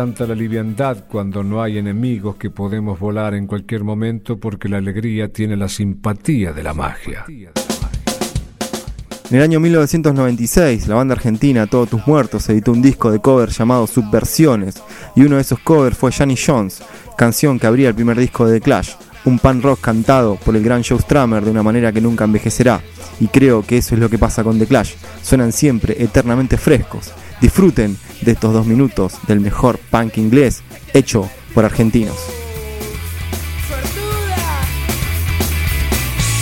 Tanta 0.00 0.26
la 0.26 0.34
liviandad 0.34 1.04
cuando 1.06 1.44
no 1.44 1.60
hay 1.60 1.76
enemigos 1.76 2.36
que 2.36 2.48
podemos 2.48 2.98
volar 2.98 3.34
en 3.34 3.46
cualquier 3.46 3.84
momento 3.84 4.40
porque 4.40 4.66
la 4.66 4.78
alegría 4.78 5.30
tiene 5.30 5.58
la 5.58 5.68
simpatía 5.68 6.54
de 6.54 6.62
la 6.62 6.72
magia. 6.72 7.26
En 7.28 9.36
el 9.36 9.42
año 9.42 9.60
1996, 9.60 10.88
la 10.88 10.94
banda 10.94 11.12
argentina 11.12 11.66
Todos 11.66 11.90
Tus 11.90 12.06
Muertos 12.06 12.48
editó 12.48 12.72
un 12.72 12.80
disco 12.80 13.10
de 13.10 13.18
cover 13.18 13.50
llamado 13.50 13.86
Subversiones, 13.86 14.82
y 15.14 15.20
uno 15.20 15.36
de 15.36 15.42
esos 15.42 15.58
covers 15.58 15.98
fue 15.98 16.12
Johnny 16.12 16.34
Jones, 16.34 16.82
canción 17.18 17.58
que 17.58 17.66
abría 17.66 17.88
el 17.88 17.94
primer 17.94 18.18
disco 18.18 18.46
de 18.46 18.58
The 18.58 18.64
Clash, 18.64 18.92
un 19.26 19.38
pan 19.38 19.60
rock 19.60 19.82
cantado 19.82 20.36
por 20.36 20.56
el 20.56 20.64
gran 20.64 20.82
Joe 20.82 20.98
Strummer 20.98 21.44
de 21.44 21.50
una 21.50 21.62
manera 21.62 21.92
que 21.92 22.00
nunca 22.00 22.24
envejecerá, 22.24 22.80
y 23.20 23.26
creo 23.26 23.66
que 23.66 23.76
eso 23.76 23.94
es 23.94 24.00
lo 24.00 24.08
que 24.08 24.16
pasa 24.16 24.42
con 24.42 24.58
The 24.58 24.66
Clash, 24.66 24.94
suenan 25.20 25.52
siempre 25.52 26.02
eternamente 26.02 26.56
frescos. 26.56 27.12
Disfruten 27.40 27.98
de 28.20 28.32
estos 28.32 28.52
dos 28.52 28.66
minutos 28.66 29.14
del 29.26 29.40
mejor 29.40 29.78
punk 29.90 30.18
inglés 30.18 30.62
hecho 30.92 31.28
por 31.54 31.64
argentinos. 31.64 32.16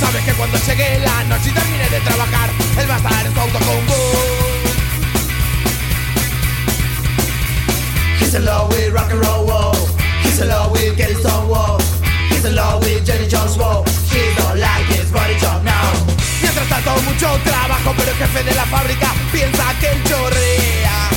Sabes 0.00 0.24
que 0.24 0.32
cuando 0.32 0.58
llegue 0.58 0.98
la 1.00 1.24
noche 1.24 1.50
y 1.50 1.52
termine 1.52 1.88
de 1.88 2.00
trabajar, 2.00 2.50
él 2.80 2.90
va 2.90 2.94
a 2.94 2.98
estar 2.98 3.26
en 3.26 3.32
su 3.32 3.40
auto 3.40 3.58
con 3.58 3.86
vos. 3.86 4.38
He's 8.20 8.34
in 8.34 8.44
love 8.44 8.68
with 8.68 8.92
rock 8.92 9.10
and 9.12 9.24
roll, 9.24 9.46
whoa. 9.46 9.72
He's 10.24 10.40
in 10.40 10.48
love 10.48 10.72
with 10.72 10.96
getting 10.96 11.16
stoned, 11.18 11.48
whoa. 11.48 11.78
He's 12.28 12.44
in 12.44 12.56
love 12.56 12.82
with 12.84 13.06
Jenny 13.06 13.28
Jones, 13.28 13.56
whoa. 13.56 13.84
She 14.10 14.20
don't 14.36 14.58
like 14.58 14.84
his 14.86 15.10
body 15.12 15.36
job 15.38 15.62
now. 15.64 16.17
Mientras 16.42 16.68
tanto, 16.68 17.02
mucho 17.02 17.38
trabajo, 17.44 17.94
pero 17.96 18.10
el 18.10 18.16
jefe 18.16 18.42
de 18.44 18.54
la 18.54 18.64
fábrica 18.66 19.08
piensa 19.32 19.64
que 19.80 19.90
él 19.90 20.02
chorrea. 20.04 21.10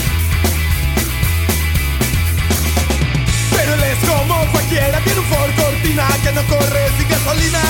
Pero 3.55 3.73
él 3.73 3.83
es 3.83 4.09
como 4.09 4.45
cualquiera, 4.51 4.99
tiene 5.01 5.19
un 5.19 5.25
Ford 5.25 5.51
Cortina 5.55 6.07
que 6.23 6.31
no 6.31 6.43
corre 6.43 6.89
sin 6.97 7.07
gasolina. 7.07 7.61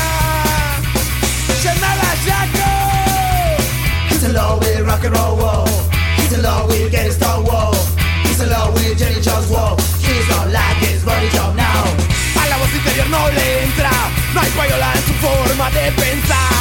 Llenala, 1.63 2.15
Jaco! 2.25 2.71
He's 4.09 4.23
in 4.23 4.33
love 4.33 4.59
with 4.59 4.81
rock 4.87 5.03
and 5.03 5.15
roll, 5.15 5.37
whoa. 5.37 5.65
He's 6.17 6.33
in 6.33 6.41
love 6.41 6.67
with 6.69 6.91
getting 6.91 7.11
stoned, 7.11 7.47
whoa. 7.47 7.71
He's 8.23 8.39
love 8.39 8.73
with 8.73 8.97
Jenny 8.97 9.21
Jones, 9.21 9.47
whoa. 9.47 9.77
She's 10.01 10.27
not 10.29 10.49
like 10.49 10.77
his 10.77 11.03
body 11.03 11.29
job 11.29 11.55
now. 11.55 11.83
A 12.41 12.49
la 12.49 12.57
voz 12.57 12.73
interior 12.73 13.07
no 13.09 13.29
le 13.29 13.63
entra, 13.63 13.91
no 14.33 14.41
hay 14.41 14.49
payola 14.51 14.93
en 14.95 15.03
su 15.05 15.13
forma 15.13 15.69
de 15.69 15.91
pensar. 15.91 16.60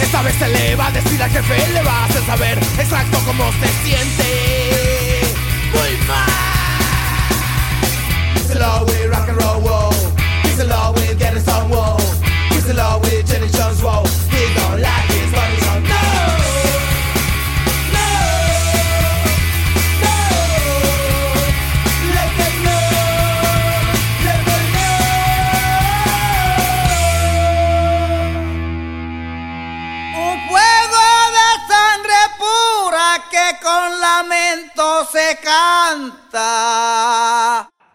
Esta 0.00 0.22
vez 0.22 0.34
se 0.36 0.48
le 0.48 0.76
va 0.76 0.86
a 0.86 0.90
decir 0.90 1.22
al 1.22 1.30
jefe, 1.30 1.72
le 1.72 1.82
va 1.82 1.92
a 1.92 2.04
hacer 2.04 2.24
saber 2.26 2.58
exacto 2.78 3.18
cómo 3.24 3.50
se 3.52 3.68
siente. 3.82 5.20
Muy 5.72 6.06
mal. 6.06 6.44
With 8.86 9.10
rock 9.10 9.28
and 9.28 9.40
roll, 9.42 9.73
se 35.04 35.38
canta. 35.42 36.94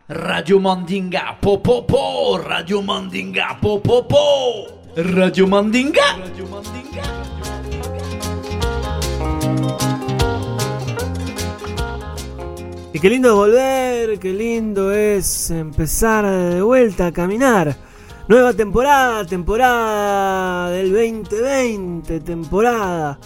Radio 0.07 0.59
Mandinga, 0.59 1.37
po 1.39 1.61
po 1.61 1.85
po, 1.85 2.37
Radio 2.37 2.81
Mandinga, 2.81 3.57
po 3.61 3.79
po 3.79 4.07
po, 4.07 4.65
Radio 4.95 5.47
Mandinga. 5.47 6.17
Y 12.91 12.99
qué 12.99 13.09
lindo 13.09 13.29
es 13.29 13.35
volver, 13.35 14.19
qué 14.19 14.33
lindo 14.33 14.91
es 14.91 15.51
empezar 15.51 16.25
de 16.25 16.61
vuelta 16.61 17.07
a 17.07 17.11
caminar. 17.11 17.75
Nueva 18.27 18.53
temporada, 18.53 19.25
temporada 19.25 20.71
del 20.71 20.91
2020, 20.91 22.19
temporada 22.19 23.19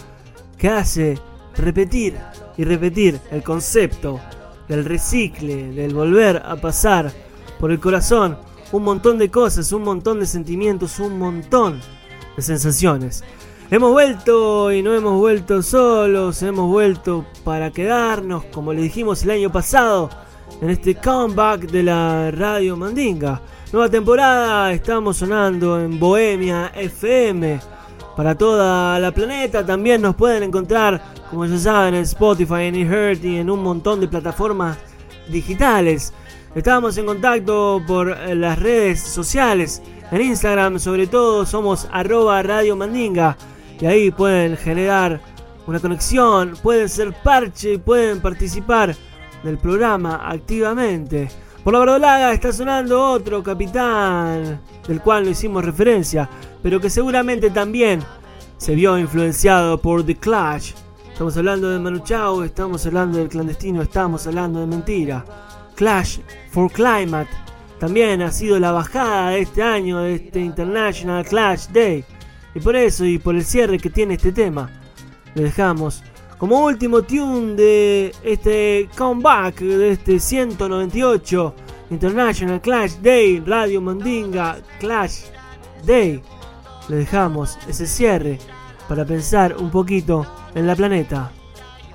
que 0.58 0.68
hace 0.68 1.18
repetir 1.56 2.18
y 2.56 2.64
repetir 2.64 3.20
el 3.30 3.42
concepto 3.42 4.20
del 4.68 4.84
recicle, 4.84 5.72
del 5.72 5.94
volver 5.94 6.42
a 6.44 6.56
pasar 6.56 7.12
por 7.58 7.70
el 7.70 7.80
corazón 7.80 8.36
un 8.72 8.82
montón 8.82 9.18
de 9.18 9.30
cosas, 9.30 9.70
un 9.72 9.82
montón 9.82 10.20
de 10.20 10.26
sentimientos, 10.26 10.98
un 10.98 11.18
montón 11.18 11.80
de 12.36 12.42
sensaciones. 12.42 13.22
Hemos 13.70 13.92
vuelto 13.92 14.72
y 14.72 14.82
no 14.82 14.94
hemos 14.94 15.18
vuelto 15.18 15.62
solos, 15.62 16.42
hemos 16.42 16.68
vuelto 16.68 17.24
para 17.44 17.70
quedarnos, 17.70 18.44
como 18.46 18.72
le 18.72 18.82
dijimos 18.82 19.22
el 19.22 19.30
año 19.30 19.50
pasado, 19.50 20.10
en 20.60 20.70
este 20.70 20.94
comeback 20.96 21.70
de 21.70 21.82
la 21.82 22.30
Radio 22.30 22.76
Mandinga. 22.76 23.40
Nueva 23.72 23.88
temporada, 23.88 24.72
estamos 24.72 25.16
sonando 25.16 25.80
en 25.80 25.98
Bohemia 25.98 26.72
FM. 26.74 27.73
Para 28.16 28.36
toda 28.36 28.98
la 29.00 29.10
planeta 29.10 29.66
también 29.66 30.00
nos 30.00 30.14
pueden 30.14 30.44
encontrar, 30.44 31.02
como 31.30 31.46
ya 31.46 31.58
saben, 31.58 31.94
en 31.94 32.02
Spotify, 32.02 32.64
en 32.64 32.76
eHeart 32.76 33.24
y 33.24 33.38
en 33.38 33.50
un 33.50 33.62
montón 33.62 34.00
de 34.00 34.06
plataformas 34.06 34.78
digitales. 35.28 36.12
Estamos 36.54 36.96
en 36.96 37.06
contacto 37.06 37.82
por 37.84 38.10
eh, 38.10 38.34
las 38.36 38.56
redes 38.58 39.00
sociales. 39.00 39.82
En 40.12 40.22
Instagram, 40.22 40.78
sobre 40.78 41.08
todo, 41.08 41.44
somos 41.44 41.88
arroba 41.90 42.40
Radio 42.44 42.76
Mandinga. 42.76 43.36
Y 43.80 43.86
ahí 43.86 44.10
pueden 44.12 44.56
generar 44.56 45.20
una 45.66 45.80
conexión, 45.80 46.54
pueden 46.62 46.88
ser 46.88 47.12
parche, 47.12 47.80
pueden 47.80 48.20
participar 48.20 48.94
del 49.42 49.58
programa 49.58 50.22
activamente. 50.30 51.28
Por 51.64 51.72
la 51.72 51.78
verdolaga 51.78 52.34
está 52.34 52.52
sonando 52.52 53.02
otro 53.02 53.42
capitán, 53.42 54.60
del 54.86 55.00
cual 55.00 55.24
no 55.24 55.30
hicimos 55.30 55.64
referencia, 55.64 56.28
pero 56.62 56.78
que 56.78 56.90
seguramente 56.90 57.48
también 57.48 58.02
se 58.58 58.74
vio 58.74 58.98
influenciado 58.98 59.80
por 59.80 60.04
The 60.04 60.14
Clash. 60.16 60.72
Estamos 61.10 61.34
hablando 61.38 61.70
de 61.70 61.78
Manu 61.78 62.00
Chao, 62.00 62.44
estamos 62.44 62.84
hablando 62.84 63.16
del 63.16 63.30
clandestino, 63.30 63.80
estamos 63.80 64.26
hablando 64.26 64.60
de 64.60 64.66
mentira. 64.66 65.24
Clash 65.74 66.18
for 66.50 66.70
Climate 66.70 67.30
también 67.80 68.20
ha 68.20 68.30
sido 68.30 68.60
la 68.60 68.70
bajada 68.70 69.30
de 69.30 69.40
este 69.40 69.62
año 69.62 70.00
de 70.00 70.16
este 70.16 70.40
International 70.40 71.24
Clash 71.24 71.68
Day. 71.68 72.04
Y 72.54 72.60
por 72.60 72.76
eso 72.76 73.06
y 73.06 73.18
por 73.18 73.36
el 73.36 73.44
cierre 73.44 73.78
que 73.78 73.88
tiene 73.88 74.14
este 74.14 74.32
tema, 74.32 74.68
le 75.34 75.44
dejamos 75.44 76.02
como 76.44 76.66
último 76.66 77.00
tune 77.00 77.54
de 77.54 78.14
este 78.22 78.90
comeback 78.98 79.60
de 79.60 79.92
este 79.92 80.20
198 80.20 81.54
International 81.88 82.60
Clash 82.60 82.96
Day, 82.96 83.42
Radio 83.46 83.80
Mandinga 83.80 84.58
Clash 84.78 85.22
Day. 85.86 86.20
Le 86.90 86.96
dejamos 86.96 87.56
ese 87.66 87.86
cierre 87.86 88.38
para 88.86 89.06
pensar 89.06 89.56
un 89.58 89.70
poquito 89.70 90.26
en 90.54 90.66
la 90.66 90.76
planeta. 90.76 91.32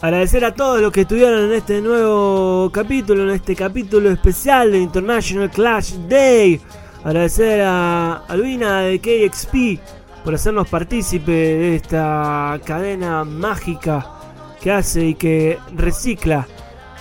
Agradecer 0.01 0.43
a 0.43 0.55
todos 0.55 0.81
los 0.81 0.91
que 0.91 1.01
estuvieron 1.01 1.43
en 1.43 1.53
este 1.53 1.79
nuevo 1.79 2.71
capítulo, 2.71 3.25
en 3.25 3.35
este 3.35 3.55
capítulo 3.55 4.09
especial 4.09 4.71
de 4.71 4.79
International 4.79 5.51
Clash 5.51 5.93
Day. 6.07 6.59
Agradecer 7.03 7.61
a 7.61 8.23
Albina 8.27 8.81
de 8.81 8.99
KXP 8.99 10.23
por 10.23 10.33
hacernos 10.33 10.67
partícipe 10.67 11.31
de 11.31 11.75
esta 11.75 12.59
cadena 12.65 13.23
mágica 13.23 14.15
que 14.61 14.71
hace 14.71 15.07
y 15.07 15.13
que 15.15 15.57
recicla 15.75 16.47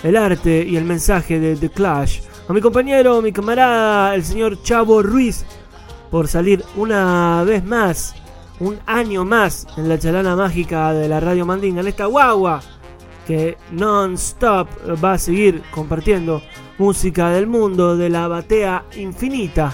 el 0.03 0.15
arte 0.15 0.63
y 0.63 0.77
el 0.77 0.85
mensaje 0.85 1.39
de 1.39 1.55
The 1.55 1.69
Clash. 1.69 2.21
A 2.47 2.53
mi 2.53 2.61
compañero, 2.61 3.21
mi 3.21 3.31
camarada, 3.31 4.15
el 4.15 4.23
señor 4.23 4.61
Chavo 4.63 5.03
Ruiz, 5.03 5.45
por 6.09 6.27
salir 6.27 6.63
una 6.75 7.43
vez 7.43 7.63
más, 7.63 8.15
un 8.59 8.79
año 8.85 9.23
más 9.25 9.67
en 9.77 9.87
la 9.87 9.99
chalana 9.99 10.35
mágica 10.35 10.91
de 10.93 11.07
la 11.07 11.19
Radio 11.19 11.45
Mandinga, 11.45 11.81
en 11.81 11.87
esta 11.87 12.05
guagua 12.05 12.61
que 13.27 13.57
non-stop 13.71 14.67
va 15.03 15.13
a 15.13 15.17
seguir 15.19 15.61
compartiendo 15.69 16.41
música 16.79 17.29
del 17.29 17.45
mundo, 17.45 17.95
de 17.95 18.09
la 18.09 18.27
batea 18.27 18.85
infinita. 18.95 19.71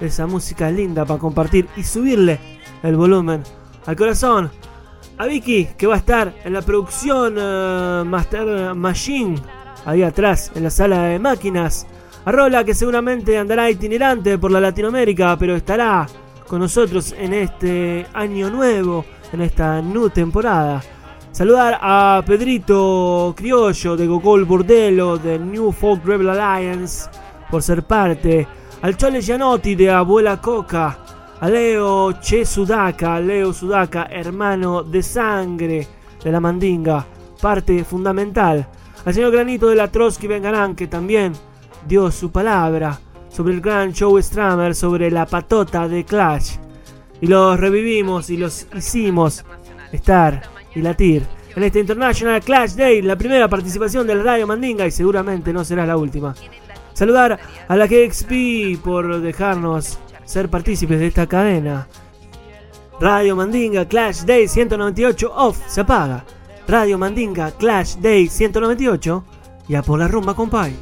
Esa 0.00 0.26
música 0.26 0.70
linda 0.70 1.06
para 1.06 1.18
compartir 1.18 1.66
y 1.76 1.82
subirle 1.82 2.38
el 2.82 2.96
volumen 2.96 3.42
al 3.86 3.96
corazón. 3.96 4.50
A 5.18 5.26
Vicky, 5.26 5.68
que 5.76 5.88
va 5.88 5.94
a 5.94 5.98
estar 5.98 6.32
en 6.44 6.52
la 6.52 6.62
producción 6.62 7.34
eh, 7.36 8.02
Master 8.06 8.72
Machine, 8.76 9.34
ahí 9.84 10.04
atrás, 10.04 10.52
en 10.54 10.62
la 10.62 10.70
sala 10.70 11.02
de 11.04 11.18
máquinas. 11.18 11.88
A 12.24 12.30
Rola, 12.30 12.62
que 12.62 12.72
seguramente 12.72 13.36
andará 13.36 13.68
itinerante 13.68 14.38
por 14.38 14.52
la 14.52 14.60
Latinoamérica, 14.60 15.36
pero 15.36 15.56
estará 15.56 16.06
con 16.46 16.60
nosotros 16.60 17.14
en 17.18 17.34
este 17.34 18.06
año 18.14 18.48
nuevo, 18.48 19.04
en 19.32 19.40
esta 19.40 19.82
new 19.82 20.08
temporada. 20.08 20.82
Saludar 21.32 21.78
a 21.80 22.22
Pedrito 22.24 23.34
Criollo 23.36 23.96
de 23.96 24.06
Gogol 24.06 24.44
Bordello 24.44 25.18
del 25.18 25.50
New 25.50 25.72
Folk 25.72 26.04
Rebel 26.04 26.30
Alliance 26.30 27.10
por 27.50 27.62
ser 27.62 27.82
parte. 27.82 28.46
Al 28.82 28.96
Chole 28.96 29.20
Gianotti 29.20 29.74
de 29.74 29.90
Abuela 29.90 30.40
Coca. 30.40 31.17
A 31.40 31.48
Leo 31.48 32.18
Che 32.20 32.44
Sudaka, 32.44 33.20
Leo 33.20 33.52
Sudaka, 33.52 34.08
hermano 34.10 34.82
de 34.82 35.02
sangre 35.02 35.86
de 36.22 36.32
la 36.32 36.40
Mandinga, 36.40 37.06
parte 37.40 37.84
fundamental. 37.84 38.66
Al 39.04 39.14
señor 39.14 39.30
Granito 39.30 39.68
de 39.68 39.76
la 39.76 39.86
Trotsky 39.86 40.26
Vengarán, 40.26 40.74
que 40.74 40.88
también 40.88 41.32
dio 41.86 42.10
su 42.10 42.32
palabra 42.32 42.98
sobre 43.28 43.54
el 43.54 43.60
gran 43.60 43.92
show 43.92 44.20
Strammer, 44.20 44.74
sobre 44.74 45.12
la 45.12 45.26
patota 45.26 45.86
de 45.86 46.04
Clash. 46.04 46.56
Y 47.20 47.28
los 47.28 47.58
revivimos 47.58 48.30
y 48.30 48.36
los 48.36 48.66
hicimos 48.74 49.44
estar 49.92 50.42
y 50.74 50.82
latir 50.82 51.22
en 51.54 51.62
este 51.62 51.80
International 51.80 52.40
Clash 52.40 52.74
Day, 52.74 53.02
la 53.02 53.16
primera 53.16 53.48
participación 53.48 54.06
de 54.06 54.14
la 54.14 54.22
Radio 54.22 54.46
Mandinga 54.46 54.86
y 54.86 54.90
seguramente 54.90 55.52
no 55.52 55.64
será 55.64 55.86
la 55.86 55.96
última. 55.96 56.34
Saludar 56.94 57.38
a 57.68 57.76
la 57.76 57.86
KXP 57.86 58.82
por 58.82 59.20
dejarnos 59.20 59.98
ser 60.28 60.50
partícipes 60.50 61.00
de 61.00 61.06
esta 61.06 61.26
cadena. 61.26 61.88
Radio 63.00 63.34
Mandinga 63.34 63.86
Clash 63.86 64.24
Day 64.24 64.46
198 64.46 65.32
off 65.34 65.58
se 65.66 65.80
apaga. 65.80 66.24
Radio 66.66 66.98
Mandinga 66.98 67.50
Clash 67.52 67.96
Day 67.96 68.28
198 68.28 69.24
y 69.68 69.74
a 69.74 69.82
por 69.82 69.98
la 69.98 70.06
rumba 70.06 70.34
compay. 70.34 70.76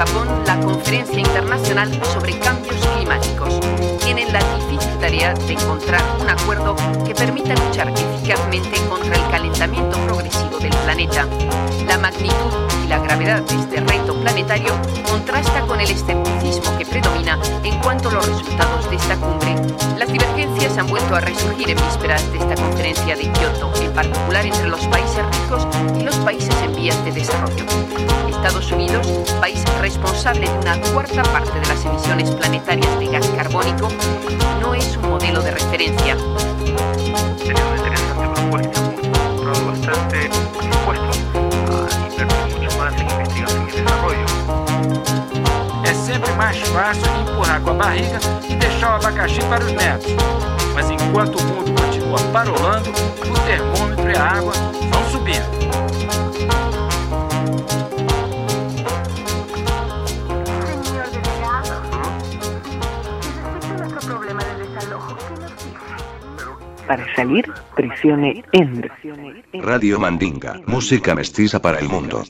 Japón, 0.00 0.28
la 0.46 0.58
conferencia 0.60 1.18
internacional 1.18 1.90
sobre 2.14 2.38
cambios 2.38 2.86
climáticos. 2.96 3.60
Tienen 4.02 4.32
la 4.32 4.40
difícil 4.56 4.98
tarea 4.98 5.34
de 5.34 5.52
encontrar 5.52 6.02
un 6.18 6.30
acuerdo 6.30 6.74
que 7.04 7.14
permita 7.14 7.54
luchar 7.54 7.90
eficazmente 7.90 8.80
contra 8.88 9.14
el 9.14 9.30
calentamiento 9.30 9.89
planeta. 10.90 11.24
La 11.86 11.98
magnitud 11.98 12.34
y 12.84 12.88
la 12.88 12.98
gravedad 12.98 13.42
de 13.42 13.54
este 13.54 13.80
reto 13.80 14.20
planetario 14.20 14.72
contrasta 15.08 15.60
con 15.60 15.80
el 15.80 15.88
escepticismo 15.88 16.76
que 16.78 16.84
predomina 16.84 17.38
en 17.62 17.78
cuanto 17.78 18.08
a 18.08 18.14
los 18.14 18.26
resultados 18.26 18.90
de 18.90 18.96
esta 18.96 19.14
cumbre. 19.16 19.54
Las 19.96 20.12
divergencias 20.12 20.76
han 20.78 20.88
vuelto 20.88 21.14
a 21.14 21.20
resurgir 21.20 21.70
en 21.70 21.76
vísperas 21.76 22.28
de 22.32 22.38
esta 22.38 22.56
conferencia 22.56 23.14
de 23.14 23.30
Kioto, 23.30 23.72
en 23.80 23.92
particular 23.92 24.44
entre 24.44 24.68
los 24.68 24.84
países 24.86 25.24
ricos 25.26 25.68
y 25.96 26.02
los 26.02 26.16
países 26.16 26.54
en 26.64 26.74
vías 26.74 27.04
de 27.04 27.12
desarrollo. 27.12 27.64
Estados 28.28 28.72
Unidos, 28.72 29.06
país 29.40 29.62
responsable 29.80 30.48
de 30.48 30.58
una 30.58 30.80
cuarta 30.92 31.22
parte 31.22 31.60
de 31.60 31.66
las 31.66 31.84
emisiones 31.84 32.30
planetarias 32.32 32.98
de 32.98 33.06
gas 33.06 33.28
carbónico, 33.36 33.88
no 34.60 34.74
es 34.74 34.96
un 34.96 35.08
modelo 35.08 35.40
de 35.40 35.52
referencia. 35.52 36.16
Un 39.80 39.86
control 39.86 39.90
bastante 39.90 40.28
dispuesto 40.60 41.10
a 41.70 42.06
invertir 42.06 42.58
mucho 42.58 42.78
más 42.78 42.94
en 42.94 43.10
investigación 43.10 43.68
y 43.68 43.72
desarrollo. 43.72 44.26
É 45.84 45.94
sempre 45.94 46.32
mais 46.32 46.58
fácil 46.58 47.06
empurrar 47.20 47.60
com 47.62 47.70
a 47.70 47.74
barriga 47.74 48.18
e 48.48 48.54
deixar 48.56 48.92
o 48.92 48.94
abacaxi 48.96 49.40
para 49.42 49.64
os 49.64 49.72
netos. 49.72 50.12
Mas 50.74 50.90
enquanto 50.90 51.36
o 51.36 51.44
mundo 51.44 51.72
continua 51.80 52.18
parolando, 52.32 52.90
o 52.90 53.38
termômetro 53.46 54.10
e 54.10 54.16
a 54.16 54.24
água 54.24 54.52
vão 54.92 55.10
subindo. 55.10 55.69
Para 66.90 67.06
salir, 67.14 67.48
presione 67.76 68.42
Enter. 68.50 68.90
Radio 69.62 70.00
Mandinga, 70.00 70.60
música 70.66 71.14
mestiza 71.14 71.62
para 71.62 71.78
el 71.78 71.88
mundo. 71.88 72.24